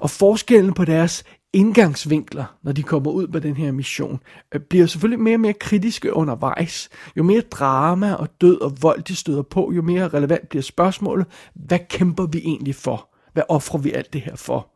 Og 0.00 0.10
forskellen 0.10 0.74
på 0.74 0.84
deres 0.84 1.24
indgangsvinkler, 1.52 2.44
når 2.62 2.72
de 2.72 2.82
kommer 2.82 3.10
ud 3.10 3.26
på 3.28 3.38
den 3.38 3.56
her 3.56 3.72
mission, 3.72 4.20
øh, 4.54 4.60
bliver 4.60 4.86
selvfølgelig 4.86 5.20
mere 5.20 5.36
og 5.36 5.40
mere 5.40 5.52
kritiske 5.52 6.12
undervejs. 6.12 6.88
Jo 7.16 7.22
mere 7.22 7.40
drama 7.40 8.14
og 8.14 8.28
død 8.40 8.60
og 8.60 8.82
vold 8.82 9.02
de 9.02 9.16
støder 9.16 9.42
på, 9.42 9.72
jo 9.76 9.82
mere 9.82 10.08
relevant 10.08 10.48
bliver 10.48 10.62
spørgsmålet, 10.62 11.26
hvad 11.54 11.78
kæmper 11.88 12.26
vi 12.26 12.38
egentlig 12.38 12.74
for? 12.74 13.08
Hvad 13.32 13.42
offrer 13.48 13.78
vi 13.78 13.92
alt 13.92 14.12
det 14.12 14.20
her 14.20 14.36
for? 14.36 14.68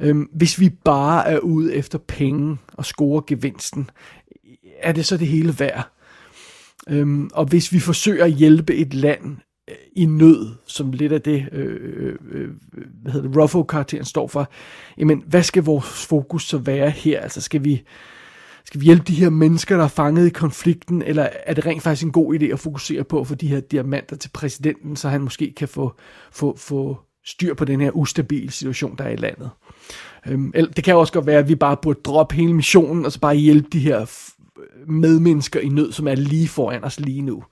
Øhm, 0.00 0.28
hvis 0.32 0.60
vi 0.60 0.70
bare 0.84 1.28
er 1.28 1.38
ude 1.38 1.74
efter 1.74 1.98
penge 1.98 2.58
og 2.72 2.84
score 2.84 3.22
gevinsten, 3.26 3.90
er 4.80 4.92
det 4.92 5.06
så 5.06 5.16
det 5.16 5.26
hele 5.26 5.58
værd? 5.58 5.88
Øhm, 6.88 7.30
og 7.34 7.44
hvis 7.44 7.72
vi 7.72 7.80
forsøger 7.80 8.24
at 8.24 8.32
hjælpe 8.32 8.74
et 8.74 8.94
land 8.94 9.36
øh, 9.70 9.76
i 9.96 10.04
nød, 10.04 10.48
som 10.66 10.92
lidt 10.92 11.12
af 11.12 11.22
det, 11.22 11.48
øh, 11.52 11.76
øh, 11.82 12.14
øh, 12.32 12.48
hvad 13.02 13.12
hedder 13.12 13.28
det, 13.28 13.36
Ruffo-karakteren 13.36 14.04
står 14.04 14.28
for, 14.28 14.50
jamen, 14.98 15.22
hvad 15.26 15.42
skal 15.42 15.62
vores 15.62 16.06
fokus 16.06 16.48
så 16.48 16.58
være 16.58 16.90
her? 16.90 17.20
Altså, 17.20 17.40
skal 17.40 17.64
vi, 17.64 17.82
skal 18.64 18.80
vi 18.80 18.84
hjælpe 18.84 19.04
de 19.04 19.14
her 19.14 19.30
mennesker, 19.30 19.76
der 19.76 19.84
er 19.84 19.88
fanget 19.88 20.26
i 20.26 20.30
konflikten, 20.30 21.02
eller 21.02 21.28
er 21.46 21.54
det 21.54 21.66
rent 21.66 21.82
faktisk 21.82 22.04
en 22.04 22.12
god 22.12 22.34
idé 22.34 22.44
at 22.44 22.60
fokusere 22.60 23.04
på 23.04 23.20
at 23.20 23.26
få 23.26 23.34
de 23.34 23.48
her 23.48 23.60
diamanter 23.60 24.16
til 24.16 24.30
præsidenten, 24.34 24.96
så 24.96 25.08
han 25.08 25.20
måske 25.20 25.54
kan 25.56 25.68
få, 25.68 25.94
få, 26.32 26.56
få 26.56 26.98
styr 27.24 27.54
på 27.54 27.64
den 27.64 27.80
her 27.80 27.90
ustabile 27.90 28.50
situation, 28.50 28.96
der 28.98 29.04
er 29.04 29.10
i 29.10 29.16
landet? 29.16 29.50
Øhm, 30.26 30.52
det 30.76 30.84
kan 30.84 30.96
også 30.96 31.12
godt 31.12 31.26
være, 31.26 31.38
at 31.38 31.48
vi 31.48 31.54
bare 31.54 31.76
burde 31.82 32.00
droppe 32.04 32.34
hele 32.34 32.54
missionen, 32.54 33.06
og 33.06 33.12
så 33.12 33.20
bare 33.20 33.34
hjælpe 33.34 33.68
de 33.72 33.78
her 33.78 34.31
medmennesker 34.86 35.60
i 35.60 35.68
nød, 35.68 35.92
som 35.92 36.08
er 36.08 36.14
lige 36.14 36.48
foran 36.48 36.84
os 36.84 37.00
lige 37.00 37.22
nu. 37.22 37.44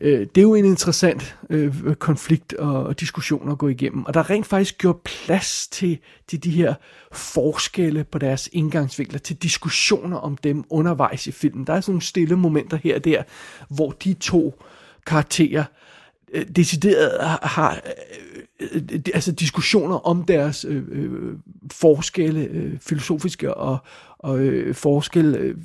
Øh, 0.00 0.20
det 0.20 0.38
er 0.38 0.42
jo 0.42 0.54
en 0.54 0.64
interessant 0.64 1.36
øh, 1.50 1.94
konflikt 1.94 2.52
og, 2.52 2.84
og 2.84 3.00
diskussion 3.00 3.50
at 3.50 3.58
gå 3.58 3.68
igennem, 3.68 4.04
og 4.04 4.14
der 4.14 4.20
er 4.20 4.30
rent 4.30 4.46
faktisk 4.46 4.78
gjort 4.78 4.96
plads 5.00 5.68
til, 5.68 5.98
til 6.26 6.44
de 6.44 6.50
her 6.50 6.74
forskelle 7.12 8.04
på 8.04 8.18
deres 8.18 8.48
indgangsvinkler, 8.52 9.18
til 9.18 9.36
diskussioner 9.36 10.16
om 10.16 10.36
dem 10.36 10.64
undervejs 10.70 11.26
i 11.26 11.32
filmen. 11.32 11.66
Der 11.66 11.72
er 11.72 11.80
sådan 11.80 11.92
nogle 11.92 12.02
stille 12.02 12.36
momenter 12.36 12.78
her 12.82 12.94
og 12.94 13.04
der, 13.04 13.22
hvor 13.68 13.90
de 13.90 14.14
to 14.14 14.62
karakterer 15.06 15.60
øh, 15.60 15.87
Øh, 16.34 16.46
decideret 16.56 17.38
har 17.42 17.80
øh, 18.60 19.00
altså 19.14 19.32
diskussioner 19.32 19.96
om 19.96 20.24
deres 20.24 20.64
øh, 20.68 20.84
øh, 20.90 21.36
forskelle, 21.72 22.40
øh, 22.40 22.78
filosofiske 22.80 23.54
og, 23.54 23.78
og 24.18 24.38
øh, 24.38 24.74
forskel 24.74 25.34
øh, 25.34 25.56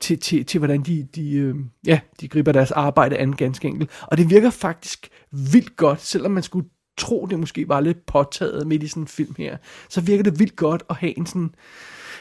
til, 0.00 0.18
til, 0.18 0.44
til, 0.44 0.58
hvordan 0.58 0.82
de, 0.82 1.08
de, 1.14 1.32
øh, 1.32 1.54
ja, 1.86 2.00
de 2.20 2.28
griber 2.28 2.52
deres 2.52 2.70
arbejde 2.70 3.16
an 3.16 3.32
ganske 3.32 3.68
enkelt. 3.68 3.90
Og 4.02 4.18
det 4.18 4.30
virker 4.30 4.50
faktisk 4.50 5.08
vildt 5.30 5.76
godt, 5.76 6.00
selvom 6.00 6.30
man 6.30 6.42
skulle 6.42 6.68
tro, 6.98 7.26
det 7.30 7.38
måske 7.38 7.68
var 7.68 7.80
lidt 7.80 8.06
påtaget 8.06 8.66
midt 8.66 8.82
i 8.82 8.88
sådan 8.88 9.02
en 9.02 9.06
film 9.06 9.34
her, 9.38 9.56
så 9.88 10.00
virker 10.00 10.22
det 10.22 10.38
vildt 10.38 10.56
godt 10.56 10.82
at 10.90 10.96
have 10.96 11.18
en 11.18 11.26
sådan, 11.26 11.54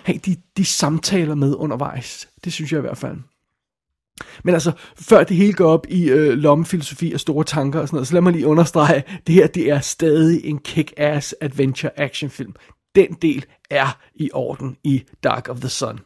have 0.04 0.18
de, 0.18 0.36
de 0.58 0.66
samtaler 0.66 1.36
med 1.36 1.56
undervejs. 1.56 2.30
Det 2.44 2.54
synes 2.54 2.72
jeg 2.72 2.78
i 2.78 2.82
hvert 2.82 2.98
fald. 2.98 3.18
Men 4.44 4.54
altså, 4.54 4.72
før 4.96 5.24
det 5.24 5.38
hele 5.38 5.54
går 5.54 5.72
op 5.72 5.86
i 5.90 6.10
øh, 6.10 6.34
lommefilosofi 6.34 7.14
og 7.14 7.20
store 7.20 7.44
tanker 7.44 7.80
og 7.80 7.88
sådan 7.88 7.96
noget, 7.96 8.08
så 8.08 8.14
lad 8.14 8.22
mig 8.22 8.34
lige 8.34 8.48
understrege, 8.48 9.04
det 9.28 9.36
her 9.36 9.48
det 9.48 9.70
er 9.70 9.80
stadig 9.80 10.46
en 10.46 10.60
kick-ass 10.68 11.34
adventure 11.42 12.00
actionfilm. 12.00 12.54
Den 12.96 13.14
del 13.22 13.46
er 13.70 13.98
i 14.16 14.30
orden 14.34 14.78
i 14.84 15.04
Dark 15.24 15.50
of 15.50 15.60
the 15.60 15.70
Sun. 15.70 16.00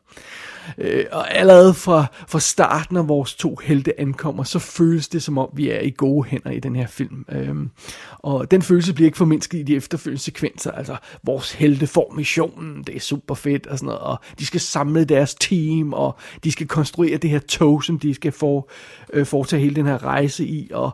Øh, 0.78 1.06
og 1.12 1.36
allerede 1.36 1.74
fra, 1.74 2.06
fra 2.28 2.40
starten 2.40 2.98
af 2.98 3.08
vores 3.08 3.36
to 3.36 3.56
helte 3.64 4.00
ankommer, 4.00 4.44
så 4.44 4.60
føles 4.60 5.08
det 5.08 5.24
som 5.24 5.38
om, 5.38 5.50
vi 5.54 5.70
er 5.70 5.80
i 5.80 5.94
gode 5.98 6.28
hænder 6.30 6.52
i 6.52 6.60
den 6.60 6.76
her 6.76 6.88
film. 6.88 7.26
Øh, 7.32 7.56
og 8.20 8.52
den 8.52 8.62
følelse 8.62 8.94
bliver 8.94 9.08
ikke 9.08 9.18
formindsket 9.18 9.60
i 9.60 9.64
de 9.64 9.76
efterfølgende 9.76 10.22
sekvenser. 10.22 10.72
Altså, 10.72 10.98
vores 11.24 11.52
helte 11.52 11.88
får 11.88 12.14
missionen, 12.16 12.84
det 12.84 12.96
er 12.96 13.00
super 13.00 13.36
fedt 13.36 13.68
og 13.68 13.78
sådan 13.78 13.86
noget, 13.86 14.02
og 14.02 14.20
de 14.40 14.46
skal 14.46 14.60
samle 14.60 15.06
deres 15.06 15.36
team, 15.36 15.94
og 15.94 16.18
de 16.44 16.52
skal 16.52 16.68
konstruere 16.68 17.18
det 17.18 17.30
her 17.30 17.40
tog, 17.40 17.84
som 17.84 18.00
de 18.00 18.14
skal 18.14 18.32
få, 18.32 18.70
øh, 19.14 19.26
foretage 19.26 19.62
hele 19.62 19.76
den 19.76 19.86
her 19.86 20.04
rejse 20.04 20.46
i, 20.46 20.70
og, 20.74 20.92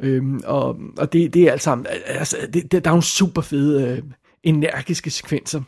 øh, 0.00 0.22
og, 0.44 0.76
og 0.98 1.12
det, 1.12 1.34
det 1.34 1.42
er 1.42 1.52
alt 1.52 1.62
sammen, 1.62 1.86
altså, 2.06 2.36
det, 2.52 2.72
det, 2.72 2.84
der 2.84 2.90
er 2.90 2.94
nogle 2.94 3.02
super 3.02 3.42
fede, 3.42 3.88
øh, 3.88 4.02
energiske 4.42 5.10
sekvenser 5.10 5.62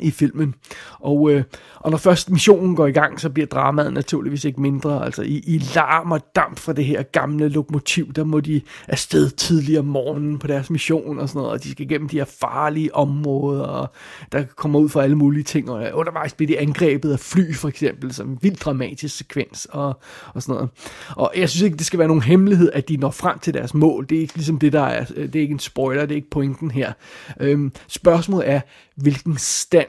i 0.00 0.10
filmen. 0.10 0.54
Og, 1.00 1.30
øh, 1.30 1.44
og 1.76 1.90
når 1.90 1.98
først 1.98 2.30
missionen 2.30 2.76
går 2.76 2.86
i 2.86 2.92
gang, 2.92 3.20
så 3.20 3.30
bliver 3.30 3.46
dramaet 3.46 3.92
naturligvis 3.92 4.44
ikke 4.44 4.60
mindre. 4.60 5.04
Altså 5.04 5.22
i, 5.22 5.42
i 5.46 5.58
larm 5.74 6.12
og 6.12 6.20
damp 6.36 6.58
fra 6.58 6.72
det 6.72 6.84
her 6.84 7.02
gamle 7.02 7.48
lokomotiv, 7.48 8.12
der 8.12 8.24
må 8.24 8.40
de 8.40 8.60
afsted 8.88 9.30
tidligere 9.30 9.80
om 9.80 9.86
morgenen 9.86 10.38
på 10.38 10.46
deres 10.46 10.70
mission 10.70 11.18
og 11.18 11.28
sådan 11.28 11.38
noget, 11.38 11.52
og 11.52 11.64
de 11.64 11.70
skal 11.70 11.88
gennem 11.88 12.08
de 12.08 12.16
her 12.16 12.24
farlige 12.40 12.94
områder, 12.94 13.62
og 13.62 13.92
der 14.32 14.44
kommer 14.56 14.78
ud 14.78 14.88
for 14.88 15.00
alle 15.00 15.16
mulige 15.16 15.44
ting, 15.44 15.70
og 15.70 15.90
undervejs 15.92 16.34
bliver 16.34 16.46
de 16.46 16.58
angrebet 16.58 17.12
af 17.12 17.20
fly 17.20 17.54
for 17.54 17.68
eksempel, 17.68 18.12
som 18.12 18.30
en 18.30 18.38
vildt 18.42 18.64
dramatisk 18.64 19.16
sekvens 19.16 19.66
og, 19.70 20.00
og 20.34 20.42
sådan 20.42 20.54
noget. 20.54 20.70
Og 21.16 21.32
jeg 21.36 21.48
synes 21.48 21.62
ikke, 21.62 21.76
det 21.76 21.86
skal 21.86 21.98
være 21.98 22.08
nogen 22.08 22.22
hemmelighed, 22.22 22.70
at 22.72 22.88
de 22.88 22.96
når 22.96 23.10
frem 23.10 23.38
til 23.38 23.54
deres 23.54 23.74
mål. 23.74 24.06
Det 24.08 24.16
er 24.16 24.20
ikke 24.20 24.34
ligesom 24.34 24.58
det, 24.58 24.72
der 24.72 24.82
er, 24.82 25.04
det 25.04 25.36
er 25.36 25.40
ikke 25.40 25.52
en 25.52 25.58
spoiler, 25.58 26.02
det 26.02 26.10
er 26.10 26.16
ikke 26.16 26.30
pointen 26.30 26.70
her. 26.70 26.92
Øhm, 27.40 27.72
spørgsmålet 27.88 28.48
er, 28.48 28.60
hvilken 28.96 29.36
stand 29.36 29.87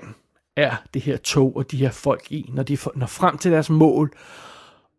er 0.57 0.75
det 0.93 1.01
her 1.01 1.17
tog 1.17 1.55
og 1.55 1.71
de 1.71 1.77
her 1.77 1.91
folk 1.91 2.31
i, 2.31 2.49
når 2.53 2.63
de 2.63 2.77
når 2.95 3.07
frem 3.07 3.37
til 3.37 3.51
deres 3.51 3.69
mål. 3.69 4.11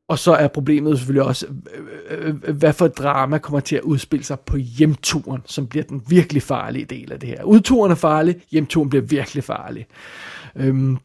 Og 0.09 0.19
så 0.19 0.33
er 0.33 0.49
problemet 0.49 0.99
selvfølgelig 0.99 1.23
også, 1.23 1.47
øh, 2.11 2.35
øh, 2.45 2.57
hvad 2.57 2.73
for 2.73 2.89
drama 2.89 3.39
kommer 3.39 3.61
til 3.61 3.77
at 3.77 3.83
udspille 3.83 4.25
sig 4.25 4.41
på 4.41 4.57
hjemturen, 4.57 5.43
som 5.47 5.67
bliver 5.67 5.85
den 5.85 6.03
virkelig 6.09 6.43
farlige 6.43 6.85
del 6.85 7.13
af 7.13 7.21
det 7.21 7.29
her. 7.29 7.43
Udturen 7.43 7.91
er 7.91 7.97
farlig, 7.97 8.37
hjemturen 8.51 8.91
bliver 8.91 9.03
virkelig 9.03 9.45
farlig. 9.45 9.87
Øhm, 10.57 10.99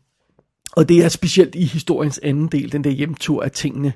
og 0.72 0.90
det 0.90 1.04
er 1.04 1.10
specielt 1.10 1.56
i 1.56 1.64
historiens 1.64 2.20
anden 2.24 2.48
del, 2.48 2.72
den 2.72 2.84
der 2.84 2.90
hjemtur, 2.90 3.44
at 3.44 3.52
tingene 3.52 3.94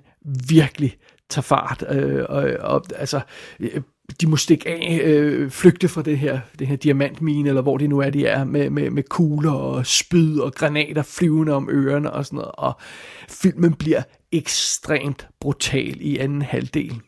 virkelig 0.50 0.98
tager 1.30 1.44
fart. 1.44 1.84
Øh, 1.90 2.26
og, 2.30 2.50
og 2.60 2.86
altså, 2.96 3.22
øh, 3.60 3.82
de 4.22 4.28
må 4.28 4.36
stikke 4.36 4.70
af, 4.70 5.02
øh, 5.04 5.52
flygte 5.52 5.88
fra 5.88 6.02
det 6.02 6.18
her, 6.18 6.40
det 6.60 6.68
her 6.68 6.76
diamantmine, 6.76 7.50
eller 7.50 7.62
hvor 7.62 7.78
det 7.78 7.90
nu 7.90 8.00
er, 8.00 8.10
de 8.10 8.26
er, 8.26 8.44
med, 8.44 8.70
med, 8.70 8.90
med 8.90 9.04
kugler 9.04 9.52
og 9.52 9.86
spyd 9.86 10.40
og 10.40 10.54
granater 10.54 11.02
flyvende 11.02 11.54
om 11.54 11.70
ørerne 11.72 12.14
og 12.14 12.26
sådan 12.26 12.38
noget. 12.38 12.52
Og 12.54 12.74
filmen 13.30 13.74
bliver 13.74 14.02
ekstremt 14.32 15.28
brutal 15.42 15.98
i 16.02 16.18
anden 16.18 16.42
halvdel. 16.42 17.02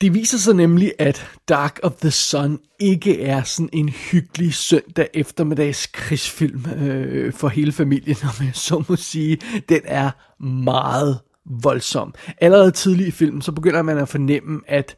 Det 0.00 0.14
viser 0.14 0.38
sig 0.38 0.54
nemlig, 0.54 0.92
at 0.98 1.26
Dark 1.48 1.80
of 1.82 1.92
the 1.92 2.10
Sun 2.10 2.58
ikke 2.80 3.22
er 3.22 3.42
sådan 3.42 3.70
en 3.72 3.88
hyggelig 3.88 4.54
søndag 4.54 5.08
eftermiddags 5.14 5.86
krigsfilm 5.86 6.64
øh, 6.70 7.32
for 7.32 7.48
hele 7.48 7.72
familien, 7.72 8.16
om 8.38 8.46
jeg 8.46 8.54
så 8.54 8.84
må 8.88 8.96
sige. 8.96 9.38
Den 9.68 9.80
er 9.84 10.10
meget 10.44 11.18
voldsom. 11.62 12.14
Allerede 12.40 12.70
tidligt 12.70 13.08
i 13.08 13.10
filmen, 13.10 13.42
så 13.42 13.52
begynder 13.52 13.82
man 13.82 13.98
at 13.98 14.08
fornemme, 14.08 14.60
at 14.66 14.96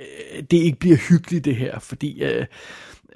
øh, 0.00 0.42
det 0.50 0.56
ikke 0.56 0.78
bliver 0.78 0.96
hyggeligt 0.96 1.44
det 1.44 1.56
her, 1.56 1.78
fordi 1.78 2.24
øh, 2.24 2.46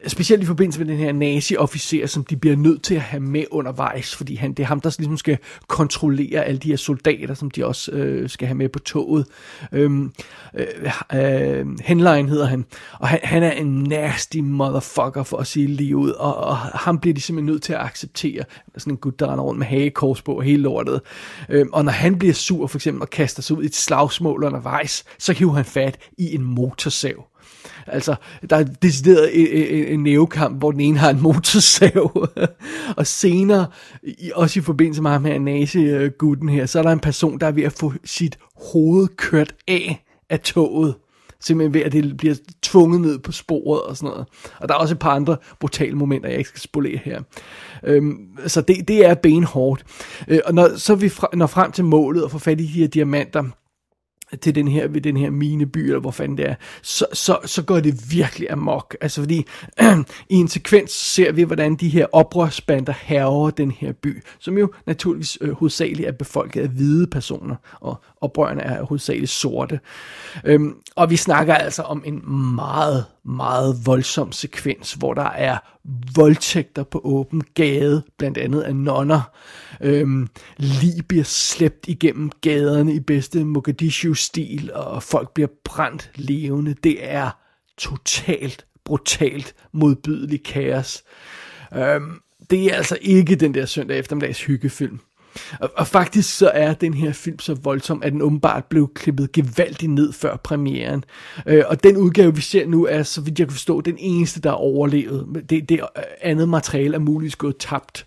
specielt 0.06 0.42
i 0.42 0.46
forbindelse 0.46 0.80
med 0.80 0.86
den 0.86 0.96
her 0.96 1.12
nazi-officer, 1.12 2.06
som 2.06 2.24
de 2.24 2.36
bliver 2.36 2.56
nødt 2.56 2.82
til 2.82 2.94
at 2.94 3.00
have 3.00 3.20
med 3.20 3.44
undervejs, 3.50 4.14
fordi 4.14 4.34
han, 4.34 4.52
det 4.52 4.62
er 4.62 4.66
ham, 4.66 4.80
der 4.80 4.96
ligesom 4.98 5.16
skal 5.16 5.38
kontrollere 5.66 6.44
alle 6.44 6.58
de 6.58 6.68
her 6.68 6.76
soldater, 6.76 7.34
som 7.34 7.50
de 7.50 7.66
også 7.66 7.92
øh, 7.92 8.28
skal 8.28 8.48
have 8.48 8.54
med 8.54 8.68
på 8.68 8.78
toget. 8.78 9.26
Øhm, 9.72 10.12
øh, 10.54 10.66
øh, 11.14 11.66
Henline 11.80 12.28
hedder 12.28 12.46
han, 12.46 12.64
og 12.98 13.08
han, 13.08 13.20
han 13.22 13.42
er 13.42 13.52
en 13.52 13.82
nasty 13.82 14.36
motherfucker, 14.36 15.22
for 15.22 15.36
at 15.36 15.46
sige 15.46 15.66
lige 15.66 15.96
ud, 15.96 16.10
og, 16.10 16.36
og 16.36 16.56
ham 16.56 16.98
bliver 16.98 17.14
de 17.14 17.20
simpelthen 17.20 17.52
nødt 17.52 17.62
til 17.62 17.72
at 17.72 17.80
acceptere. 17.80 18.44
Sådan 18.76 18.92
en 18.92 18.96
gut, 18.96 19.20
der 19.20 19.32
render 19.32 19.44
rundt 19.44 19.58
med 19.58 19.66
hagekors 19.66 20.22
på 20.22 20.40
hele 20.40 20.62
lortet. 20.62 21.00
Øhm, 21.48 21.70
og 21.72 21.84
når 21.84 21.92
han 21.92 22.18
bliver 22.18 22.34
sur 22.34 22.66
for 22.66 22.78
eksempel 22.78 23.02
og 23.02 23.10
kaster 23.10 23.42
sig 23.42 23.56
ud 23.56 23.62
i 23.62 23.66
et 23.66 23.74
slagsmål 23.74 24.44
undervejs, 24.44 25.04
så 25.18 25.32
hiver 25.32 25.52
han 25.52 25.64
fat 25.64 25.98
i 26.18 26.34
en 26.34 26.44
motorsav. 26.44 27.26
Altså, 27.86 28.14
der 28.50 28.56
er 28.56 28.64
decideret 28.64 29.40
en, 29.40 29.46
en, 29.46 29.84
en 29.84 30.02
nævekamp, 30.02 30.58
hvor 30.58 30.70
den 30.70 30.80
ene 30.80 30.98
har 30.98 31.10
en 31.10 31.22
motorsav. 31.22 32.28
og 32.98 33.06
senere, 33.06 33.66
i, 34.02 34.30
også 34.34 34.60
i 34.60 34.62
forbindelse 34.62 35.02
med 35.02 35.10
ham 35.10 35.24
her, 35.24 35.38
nazi-gutten 35.38 36.48
her, 36.48 36.66
så 36.66 36.78
er 36.78 36.82
der 36.82 36.92
en 36.92 37.00
person, 37.00 37.40
der 37.40 37.46
er 37.46 37.52
ved 37.52 37.62
at 37.62 37.72
få 37.72 37.92
sit 38.04 38.38
hoved 38.72 39.08
kørt 39.16 39.54
af 39.68 40.04
af 40.30 40.40
toget 40.40 40.94
simpelthen 41.40 41.74
ved, 41.74 41.80
at 41.80 41.92
det 41.92 42.16
bliver 42.16 42.34
tvunget 42.62 43.00
ned 43.00 43.18
på 43.18 43.32
sporet 43.32 43.82
og 43.82 43.96
sådan 43.96 44.10
noget. 44.10 44.26
Og 44.60 44.68
der 44.68 44.74
er 44.74 44.78
også 44.78 44.94
et 44.94 44.98
par 44.98 45.10
andre 45.10 45.36
brutale 45.60 45.96
momenter, 45.96 46.28
jeg 46.28 46.38
ikke 46.38 46.48
skal 46.48 46.60
spolere 46.60 46.98
her. 47.04 47.22
Øhm, 47.82 48.18
så 48.46 48.60
det, 48.60 48.88
det 48.88 49.06
er 49.06 49.14
benhårdt. 49.14 49.84
Øh, 50.28 50.40
og 50.44 50.54
når 50.54 50.76
så 50.76 50.94
vi 50.94 51.08
fra, 51.08 51.28
når 51.34 51.46
frem 51.46 51.72
til 51.72 51.84
målet 51.84 52.24
og 52.24 52.30
får 52.30 52.38
fat 52.38 52.60
i 52.60 52.62
de 52.62 52.80
her 52.80 52.86
diamanter, 52.86 53.44
til 54.36 54.54
den 54.54 54.68
her, 54.68 54.88
ved 54.88 55.00
den 55.00 55.16
her 55.16 55.30
mineby, 55.30 55.78
eller 55.78 56.00
hvor 56.00 56.10
fanden 56.10 56.38
det 56.38 56.48
er, 56.48 56.54
så, 56.82 57.06
så, 57.12 57.38
så 57.44 57.62
går 57.62 57.80
det 57.80 58.10
virkelig 58.10 58.50
amok. 58.50 58.96
Altså 59.00 59.20
fordi, 59.20 59.46
i 60.30 60.34
en 60.34 60.48
sekvens 60.48 60.90
ser 60.90 61.32
vi, 61.32 61.42
hvordan 61.42 61.74
de 61.76 61.88
her 61.88 62.06
oprørsbander 62.12 62.92
herrer 63.02 63.50
den 63.50 63.70
her 63.70 63.92
by, 63.92 64.22
som 64.38 64.58
jo 64.58 64.72
naturligvis 64.86 65.38
øh, 65.40 65.52
hovedsageligt 65.52 66.08
er 66.08 66.12
befolket 66.12 66.60
af 66.60 66.68
hvide 66.68 67.06
personer, 67.06 67.56
og 67.80 68.02
oprørerne 68.20 68.62
er 68.62 68.84
hovedsageligt 68.84 69.30
sorte. 69.30 69.80
Øhm, 70.44 70.74
og 70.96 71.10
vi 71.10 71.16
snakker 71.16 71.54
altså 71.54 71.82
om 71.82 72.02
en 72.06 72.22
meget, 72.54 73.04
meget 73.24 73.76
voldsom 73.84 74.32
sekvens, 74.32 74.92
hvor 74.92 75.14
der 75.14 75.30
er 75.30 75.58
voldtægter 76.14 76.82
på 76.82 77.00
åben 77.04 77.42
gade, 77.54 78.02
blandt 78.18 78.38
andet 78.38 78.60
af 78.60 78.76
nonner. 78.76 79.30
Øhm, 79.80 80.28
lige 80.56 81.02
bliver 81.02 81.24
slæbt 81.24 81.88
igennem 81.88 82.30
gaderne 82.40 82.94
i 82.94 83.00
bedste 83.00 83.44
Mogadishu-stil, 83.44 84.70
og 84.74 85.02
folk 85.02 85.34
bliver 85.34 85.48
brændt 85.64 86.10
levende. 86.14 86.74
Det 86.84 86.96
er 87.00 87.30
totalt 87.78 88.66
brutalt 88.84 89.54
modbydelig 89.72 90.42
kaos. 90.42 91.04
Øhm, 91.76 92.20
det 92.50 92.66
er 92.66 92.74
altså 92.74 92.98
ikke 93.00 93.34
den 93.34 93.54
der 93.54 93.66
søndag 93.66 93.98
eftermiddags 93.98 94.44
hyggefilm. 94.44 94.98
Og, 95.60 95.70
og 95.76 95.86
faktisk 95.86 96.36
så 96.36 96.50
er 96.54 96.74
den 96.74 96.94
her 96.94 97.12
film 97.12 97.38
så 97.38 97.54
voldsom, 97.54 98.02
at 98.02 98.12
den 98.12 98.22
åbenbart 98.22 98.64
blev 98.64 98.90
klippet 98.94 99.32
gevaldigt 99.32 99.92
ned 99.92 100.12
før 100.12 100.36
premieren. 100.36 101.04
Øh, 101.46 101.64
og 101.66 101.84
den 101.84 101.96
udgave, 101.96 102.34
vi 102.34 102.40
ser 102.40 102.66
nu, 102.66 102.86
er, 102.86 103.02
så 103.02 103.20
vidt 103.20 103.38
jeg 103.38 103.46
kan 103.46 103.52
forstå, 103.52 103.80
den 103.80 103.96
eneste, 103.98 104.40
der 104.40 104.50
er 104.50 104.54
overlevet. 104.54 105.44
Det, 105.50 105.68
det 105.68 105.80
andet 106.20 106.48
materiale 106.48 106.94
er 106.94 106.98
muligvis 106.98 107.36
gået 107.36 107.56
tabt. 107.56 108.06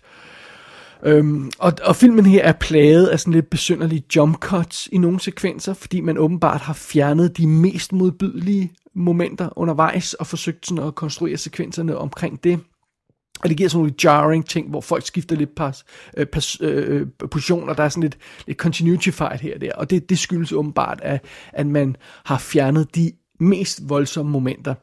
Øhm, 1.02 1.50
og, 1.58 1.72
og 1.84 1.96
filmen 1.96 2.26
her 2.26 2.44
er 2.44 2.52
plaget 2.52 3.06
af 3.06 3.20
sådan 3.20 3.32
lidt 3.32 3.50
besynderlige 3.50 4.04
jump 4.16 4.38
cuts 4.38 4.88
i 4.92 4.98
nogle 4.98 5.20
sekvenser, 5.20 5.74
fordi 5.74 6.00
man 6.00 6.18
åbenbart 6.18 6.60
har 6.60 6.72
fjernet 6.72 7.36
de 7.36 7.46
mest 7.46 7.92
modbydelige 7.92 8.72
momenter 8.94 9.58
undervejs 9.58 10.14
og 10.14 10.26
forsøgt 10.26 10.66
sådan 10.66 10.84
at 10.84 10.94
konstruere 10.94 11.36
sekvenserne 11.36 11.98
omkring 11.98 12.44
det. 12.44 12.60
Og 13.42 13.48
det 13.48 13.56
giver 13.56 13.68
sådan 13.68 13.78
nogle 13.78 13.94
jarring 14.04 14.46
ting, 14.46 14.70
hvor 14.70 14.80
folk 14.80 15.06
skifter 15.06 15.36
lidt 15.36 15.54
pas, 15.54 15.84
øh, 16.16 16.26
pas, 16.26 16.60
øh, 16.60 17.06
positioner. 17.30 17.72
Der 17.72 17.82
er 17.82 17.88
sådan 17.88 18.02
lidt, 18.02 18.18
lidt 18.46 18.58
continuity 18.58 19.08
fight 19.10 19.40
her 19.40 19.54
og 19.54 19.60
der. 19.60 19.72
Og 19.74 19.90
det, 19.90 20.08
det 20.10 20.18
skyldes 20.18 20.52
åbenbart, 20.52 21.00
at, 21.02 21.24
at 21.52 21.66
man 21.66 21.96
har 22.24 22.38
fjernet 22.38 22.94
de 22.94 23.12
mest 23.38 23.80
voldsomme 23.88 24.32
momenter. 24.32 24.74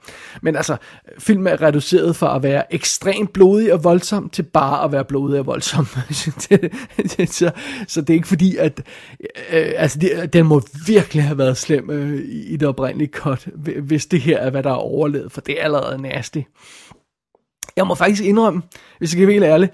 Men 0.41 0.55
altså, 0.55 0.77
filmen 1.19 1.47
er 1.47 1.61
reduceret 1.61 2.15
fra 2.15 2.35
at 2.35 2.43
være 2.43 2.73
ekstremt 2.73 3.33
blodig 3.33 3.73
og 3.73 3.83
voldsom 3.83 4.29
til 4.29 4.43
bare 4.43 4.83
at 4.83 4.91
være 4.91 5.05
blodig 5.05 5.39
og 5.39 5.45
voldsom. 5.45 5.85
så, 7.25 7.51
så 7.87 8.01
det 8.01 8.09
er 8.09 8.13
ikke 8.13 8.27
fordi, 8.27 8.57
at 8.57 8.83
øh, 9.51 9.71
altså, 9.75 9.99
det, 9.99 10.33
den 10.33 10.45
må 10.45 10.61
virkelig 10.87 11.23
have 11.23 11.37
været 11.37 11.57
slem 11.57 11.89
øh, 11.89 12.21
i 12.29 12.57
det 12.57 12.67
oprindelige 12.67 13.11
cut, 13.13 13.47
hvis 13.83 14.05
det 14.05 14.21
her 14.21 14.37
er, 14.37 14.49
hvad 14.49 14.63
der 14.63 14.69
er 14.69 14.73
overlevet, 14.73 15.31
for 15.31 15.41
det 15.41 15.59
er 15.59 15.63
allerede 15.63 16.01
nasty. 16.01 16.41
Jeg 17.75 17.87
må 17.87 17.95
faktisk 17.95 18.23
indrømme, 18.23 18.61
hvis 18.97 19.13
jeg 19.13 19.19
kan 19.19 19.27
være 19.27 19.33
helt 19.33 19.45
ærlig, 19.45 19.69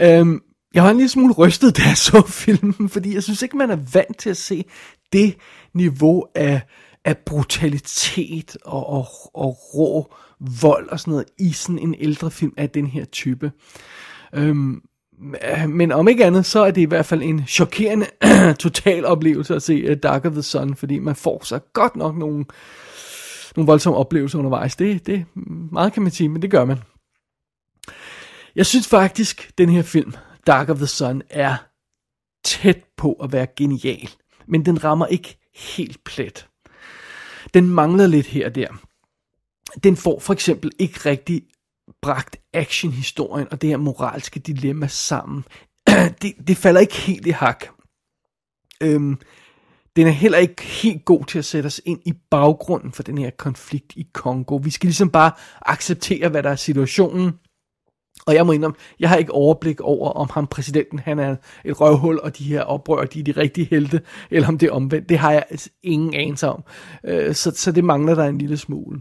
øh, 0.00 0.40
jeg 0.74 0.84
var 0.84 0.90
en 0.90 0.96
lille 0.96 1.08
smule 1.08 1.34
rystet, 1.34 1.76
da 1.76 1.82
jeg 1.82 1.96
så 1.96 2.22
filmen, 2.26 2.88
fordi 2.88 3.14
jeg 3.14 3.22
synes 3.22 3.42
ikke, 3.42 3.56
man 3.56 3.70
er 3.70 3.78
vant 3.92 4.18
til 4.18 4.30
at 4.30 4.36
se 4.36 4.64
det 5.12 5.36
niveau 5.74 6.26
af, 6.34 6.60
af 7.04 7.18
brutalitet 7.18 8.56
og, 8.64 8.88
og, 8.88 9.06
og 9.34 9.56
rå 9.74 10.14
vold 10.62 10.88
og 10.88 11.00
sådan 11.00 11.10
noget 11.10 11.26
i 11.38 11.52
sådan 11.52 11.78
en 11.78 11.94
ældre 11.98 12.30
film 12.30 12.52
af 12.56 12.70
den 12.70 12.86
her 12.86 13.04
type. 13.04 13.52
Øhm, 14.34 14.82
men 15.68 15.92
om 15.92 16.08
ikke 16.08 16.24
andet, 16.24 16.46
så 16.46 16.60
er 16.60 16.70
det 16.70 16.80
i 16.80 16.84
hvert 16.84 17.06
fald 17.06 17.22
en 17.22 17.46
chokerende 17.46 18.06
total 18.58 19.04
oplevelse 19.04 19.54
at 19.54 19.62
se 19.62 19.90
uh, 19.90 19.96
Dark 19.96 20.24
of 20.24 20.32
the 20.32 20.42
Sun, 20.42 20.74
fordi 20.74 20.98
man 20.98 21.16
får 21.16 21.44
så 21.44 21.58
godt 21.58 21.96
nok 21.96 22.16
nogle, 22.16 22.44
nogle 23.56 23.66
voldsomme 23.66 23.98
oplevelser 23.98 24.38
undervejs. 24.38 24.76
Det, 24.76 25.06
det 25.06 25.24
meget 25.72 25.92
kan 25.92 26.02
man 26.02 26.12
sige, 26.12 26.28
men 26.28 26.42
det 26.42 26.50
gør 26.50 26.64
man. 26.64 26.78
Jeg 28.56 28.66
synes 28.66 28.88
faktisk, 28.88 29.50
den 29.58 29.68
her 29.68 29.82
film, 29.82 30.12
Dark 30.46 30.68
of 30.68 30.76
the 30.76 30.86
Sun, 30.86 31.22
er 31.30 31.56
tæt 32.44 32.84
på 32.96 33.12
at 33.12 33.32
være 33.32 33.46
genial. 33.56 34.10
Men 34.48 34.66
den 34.66 34.84
rammer 34.84 35.06
ikke 35.06 35.38
helt 35.54 36.04
plet. 36.04 36.48
Den 37.54 37.68
mangler 37.68 38.06
lidt 38.06 38.26
her 38.26 38.46
og 38.46 38.54
der. 38.54 38.68
Den 39.84 39.96
får 39.96 40.20
for 40.20 40.32
eksempel 40.32 40.70
ikke 40.78 41.00
rigtig 41.06 41.42
bragt 42.02 42.36
actionhistorien 42.52 43.48
og 43.50 43.62
det 43.62 43.70
her 43.70 43.76
moralske 43.76 44.40
dilemma 44.40 44.86
sammen. 44.86 45.44
det, 46.22 46.34
det 46.46 46.56
falder 46.56 46.80
ikke 46.80 46.96
helt 46.96 47.26
i 47.26 47.30
hak. 47.30 47.64
Øhm, 48.82 49.18
den 49.96 50.06
er 50.06 50.10
heller 50.10 50.38
ikke 50.38 50.62
helt 50.62 51.04
god 51.04 51.24
til 51.24 51.38
at 51.38 51.44
sætte 51.44 51.66
os 51.66 51.80
ind 51.84 52.00
i 52.06 52.12
baggrunden 52.30 52.92
for 52.92 53.02
den 53.02 53.18
her 53.18 53.30
konflikt 53.30 53.92
i 53.96 54.06
Kongo. 54.12 54.56
Vi 54.56 54.70
skal 54.70 54.86
ligesom 54.86 55.10
bare 55.10 55.32
acceptere, 55.62 56.28
hvad 56.28 56.42
der 56.42 56.50
er 56.50 56.56
situationen, 56.56 57.32
og 58.26 58.34
jeg 58.34 58.46
må 58.46 58.52
indrømme, 58.52 58.76
jeg 59.00 59.08
har 59.08 59.16
ikke 59.16 59.32
overblik 59.32 59.80
over, 59.80 60.10
om 60.10 60.28
ham 60.30 60.46
præsidenten, 60.46 60.98
han 60.98 61.18
er 61.18 61.36
et 61.64 61.80
røvhul, 61.80 62.20
og 62.22 62.38
de 62.38 62.44
her 62.44 62.62
oprør, 62.62 63.04
de 63.04 63.20
er 63.20 63.24
de 63.24 63.32
rigtige 63.32 63.66
helte, 63.70 64.00
eller 64.30 64.48
om 64.48 64.58
det 64.58 64.66
er 64.66 64.72
omvendt. 64.72 65.08
Det 65.08 65.18
har 65.18 65.32
jeg 65.32 65.44
altså 65.50 65.70
ingen 65.82 66.14
anelse 66.14 66.48
om. 66.48 66.64
Øh, 67.04 67.34
så, 67.34 67.52
så 67.56 67.72
det 67.72 67.84
mangler 67.84 68.14
der 68.14 68.24
en 68.24 68.38
lille 68.38 68.56
smule. 68.56 69.00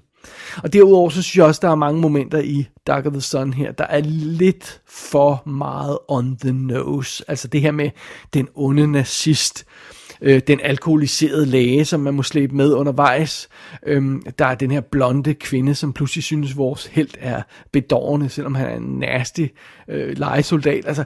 Og 0.63 0.73
derudover 0.73 1.09
så 1.09 1.21
synes 1.21 1.37
jeg 1.37 1.45
også, 1.45 1.59
der 1.63 1.69
er 1.69 1.75
mange 1.75 2.01
momenter 2.01 2.39
i 2.39 2.67
Dark 2.87 3.05
of 3.05 3.11
the 3.11 3.21
Sun 3.21 3.53
her, 3.53 3.71
der 3.71 3.83
er 3.83 4.01
lidt 4.05 4.81
for 4.87 5.43
meget 5.49 5.97
on 6.07 6.37
the 6.37 6.51
nose. 6.51 7.23
Altså 7.27 7.47
det 7.47 7.61
her 7.61 7.71
med 7.71 7.89
den 8.33 8.47
onde 8.55 8.87
nazist, 8.87 9.65
øh, 9.67 10.00
Øh, 10.21 10.41
den 10.47 10.59
alkoholiserede 10.63 11.45
læge, 11.45 11.85
som 11.85 11.99
man 11.99 12.13
må 12.13 12.23
slæbe 12.23 12.55
med 12.55 12.73
undervejs. 12.73 13.49
Øhm, 13.85 14.21
der 14.39 14.45
er 14.45 14.55
den 14.55 14.71
her 14.71 14.81
blonde 14.81 15.33
kvinde, 15.33 15.75
som 15.75 15.93
pludselig 15.93 16.23
synes, 16.23 16.57
vores 16.57 16.85
held 16.85 17.09
er 17.19 17.41
bedårende, 17.71 18.29
selvom 18.29 18.55
han 18.55 18.67
er 18.67 18.75
en 18.75 18.99
nasty 18.99 19.45
øh, 19.87 20.17
legesoldat. 20.17 20.87
Altså, 20.87 21.03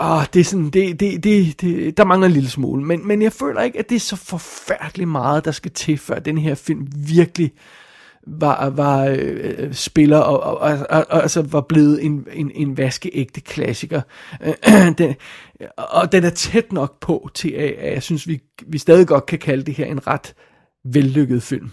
Åh, 0.00 0.22
det 0.34 0.40
er 0.40 0.44
sådan, 0.44 0.70
det, 0.70 1.00
det, 1.00 1.24
det, 1.24 1.60
det, 1.60 1.96
der 1.96 2.04
mangler 2.04 2.26
en 2.26 2.32
lille 2.32 2.50
smule, 2.50 2.84
men, 2.84 3.08
men 3.08 3.22
jeg 3.22 3.32
føler 3.32 3.62
ikke, 3.62 3.78
at 3.78 3.88
det 3.88 3.96
er 3.96 4.00
så 4.00 4.16
forfærdeligt 4.16 5.08
meget, 5.08 5.44
der 5.44 5.50
skal 5.50 5.70
til, 5.70 5.98
før 5.98 6.18
den 6.18 6.38
her 6.38 6.54
film 6.54 6.88
virkelig 7.08 7.52
var, 8.26 8.70
var 8.70 9.04
øh, 9.04 9.54
øh 9.58 9.74
spiller 9.74 10.18
og, 10.18 10.40
og, 10.40 10.58
og, 10.90 11.06
og 11.10 11.22
altså 11.22 11.42
var 11.42 11.60
blevet 11.60 12.04
en, 12.04 12.26
en, 12.32 12.50
en 12.54 12.76
vaskeægte 12.76 13.40
klassiker. 13.40 14.00
den, 14.98 15.14
og 15.76 16.12
den 16.12 16.24
er 16.24 16.30
tæt 16.30 16.72
nok 16.72 17.00
på 17.00 17.30
til, 17.34 17.50
at 17.50 17.92
jeg 17.92 18.02
synes, 18.02 18.28
vi, 18.28 18.40
vi 18.66 18.78
stadig 18.78 19.06
godt 19.06 19.26
kan 19.26 19.38
kalde 19.38 19.64
det 19.64 19.74
her 19.74 19.86
en 19.86 20.06
ret 20.06 20.34
vellykket 20.84 21.42
film. 21.42 21.70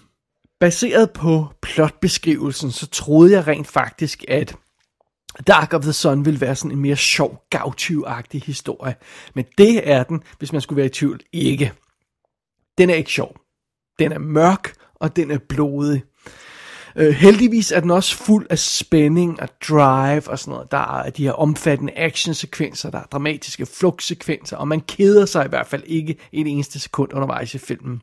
Baseret 0.60 1.12
på 1.12 1.48
plotbeskrivelsen, 1.62 2.72
så 2.72 2.88
troede 2.88 3.32
jeg 3.32 3.48
rent 3.48 3.68
faktisk, 3.68 4.26
at 4.28 4.56
Dark 5.48 5.74
of 5.74 5.82
the 5.82 5.94
Sun 5.94 6.26
ville 6.26 6.42
være 6.42 6.56
sådan 6.56 6.72
en 6.72 6.82
mere 6.82 6.96
sjov, 6.96 7.44
gavtyvagtig 7.50 8.42
historie. 8.46 8.96
Men 9.36 9.46
det 9.58 9.90
er 9.90 10.04
den, 10.04 10.24
hvis 10.38 10.52
man 10.52 10.62
skulle 10.62 10.78
være 10.78 10.86
i 10.86 10.90
tvivl, 10.90 11.20
ikke. 11.32 11.74
Den 12.78 12.90
er 12.90 12.96
ikke 12.96 13.12
sjov. 13.12 13.38
Den 14.00 14.12
er 14.12 14.20
mørk, 14.20 14.74
og 14.96 15.16
den 15.16 15.32
er 15.32 15.38
blodig. 15.50 16.04
Øh, 16.96 17.14
heldigvis 17.14 17.72
er 17.72 17.80
den 17.80 17.92
også 17.92 18.18
fuld 18.18 18.48
af 18.50 18.60
spænding 18.60 19.42
og 19.42 19.50
drive 19.70 20.30
og 20.30 20.40
sådan 20.40 20.52
noget. 20.52 20.72
Der 20.72 21.04
er 21.04 21.10
de 21.10 21.24
her 21.24 21.32
omfattende 21.32 21.94
actionsekvenser, 21.98 22.90
der 22.90 23.00
er 23.00 23.04
dramatiske 23.04 23.66
flugtsekvenser, 23.66 24.58
og 24.58 24.68
man 24.68 24.82
keder 24.82 25.26
sig 25.26 25.46
i 25.46 25.50
hvert 25.50 25.68
fald 25.68 25.84
ikke 25.86 26.16
en 26.32 26.48
eneste 26.48 26.80
sekund 26.80 27.14
undervejs 27.14 27.54
i 27.54 27.58
filmen. 27.58 28.02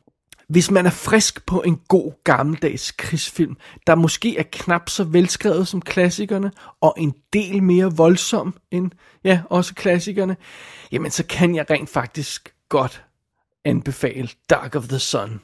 Hvis 0.49 0.71
man 0.71 0.85
er 0.85 0.89
frisk 0.89 1.45
på 1.45 1.61
en 1.61 1.81
god 1.87 2.11
gammeldags 2.23 2.91
krigsfilm, 2.91 3.57
der 3.87 3.95
måske 3.95 4.37
er 4.37 4.43
knap 4.51 4.89
så 4.89 5.03
velskrevet 5.03 5.67
som 5.67 5.81
klassikerne, 5.81 6.51
og 6.81 6.93
en 6.97 7.13
del 7.33 7.63
mere 7.63 7.95
voldsom 7.95 8.55
end, 8.71 8.91
ja, 9.23 9.41
også 9.49 9.73
klassikerne, 9.73 10.37
jamen 10.91 11.11
så 11.11 11.23
kan 11.25 11.55
jeg 11.55 11.65
rent 11.69 11.89
faktisk 11.89 12.53
godt 12.69 13.03
anbefale 13.65 14.29
Dark 14.49 14.75
of 14.75 14.87
the 14.87 14.99
Sun. 14.99 15.39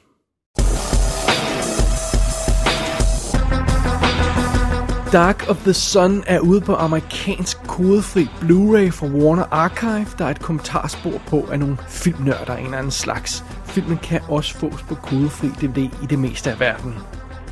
Dark 5.12 5.48
of 5.48 5.56
the 5.56 5.74
Sun 5.74 6.24
er 6.26 6.40
ude 6.40 6.60
på 6.60 6.74
amerikansk 6.74 7.58
kodefri 7.66 8.24
Blu-ray 8.24 8.90
fra 8.90 9.06
Warner 9.06 9.44
Archive. 9.50 10.06
Der 10.18 10.24
er 10.24 10.30
et 10.30 10.40
kommentarspor 10.40 11.22
på 11.26 11.48
af 11.52 11.58
nogle 11.58 11.76
filmnørder 11.88 12.52
af 12.52 12.58
en 12.58 12.64
eller 12.64 12.78
anden 12.78 12.90
slags. 12.90 13.44
Filmen 13.64 13.96
kan 13.96 14.20
også 14.28 14.54
fås 14.54 14.82
på 14.88 14.94
kodefri 14.94 15.48
DVD 15.48 15.78
i 15.78 16.06
det 16.10 16.18
meste 16.18 16.50
af 16.50 16.60
verden. 16.60 16.94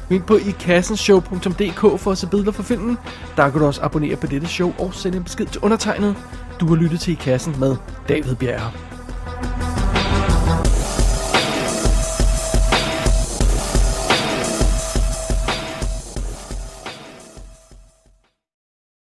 Gå 0.09 0.15
ind 0.15 0.23
på 0.23 0.37
ikassenshow.dk 0.37 2.01
for 2.01 2.11
at 2.11 2.19
se 2.19 2.27
billeder 2.27 2.53
fra 2.53 2.63
filmen. 2.63 2.99
Der 3.37 3.51
kan 3.51 3.61
du 3.61 3.67
også 3.67 3.83
abonnere 3.83 4.17
på 4.17 4.27
dette 4.27 4.47
show 4.47 4.73
og 4.79 4.95
sende 4.95 5.19
en 5.19 5.25
besked 5.25 5.47
til 5.47 5.61
undertegnet. 5.61 6.17
Du 6.61 6.67
har 6.67 6.75
lyttet 6.75 7.01
til 7.01 7.13
I 7.13 7.17
Kassen 7.17 7.55
med 7.61 7.77
David 8.09 8.35
Bjerre. 8.35 8.96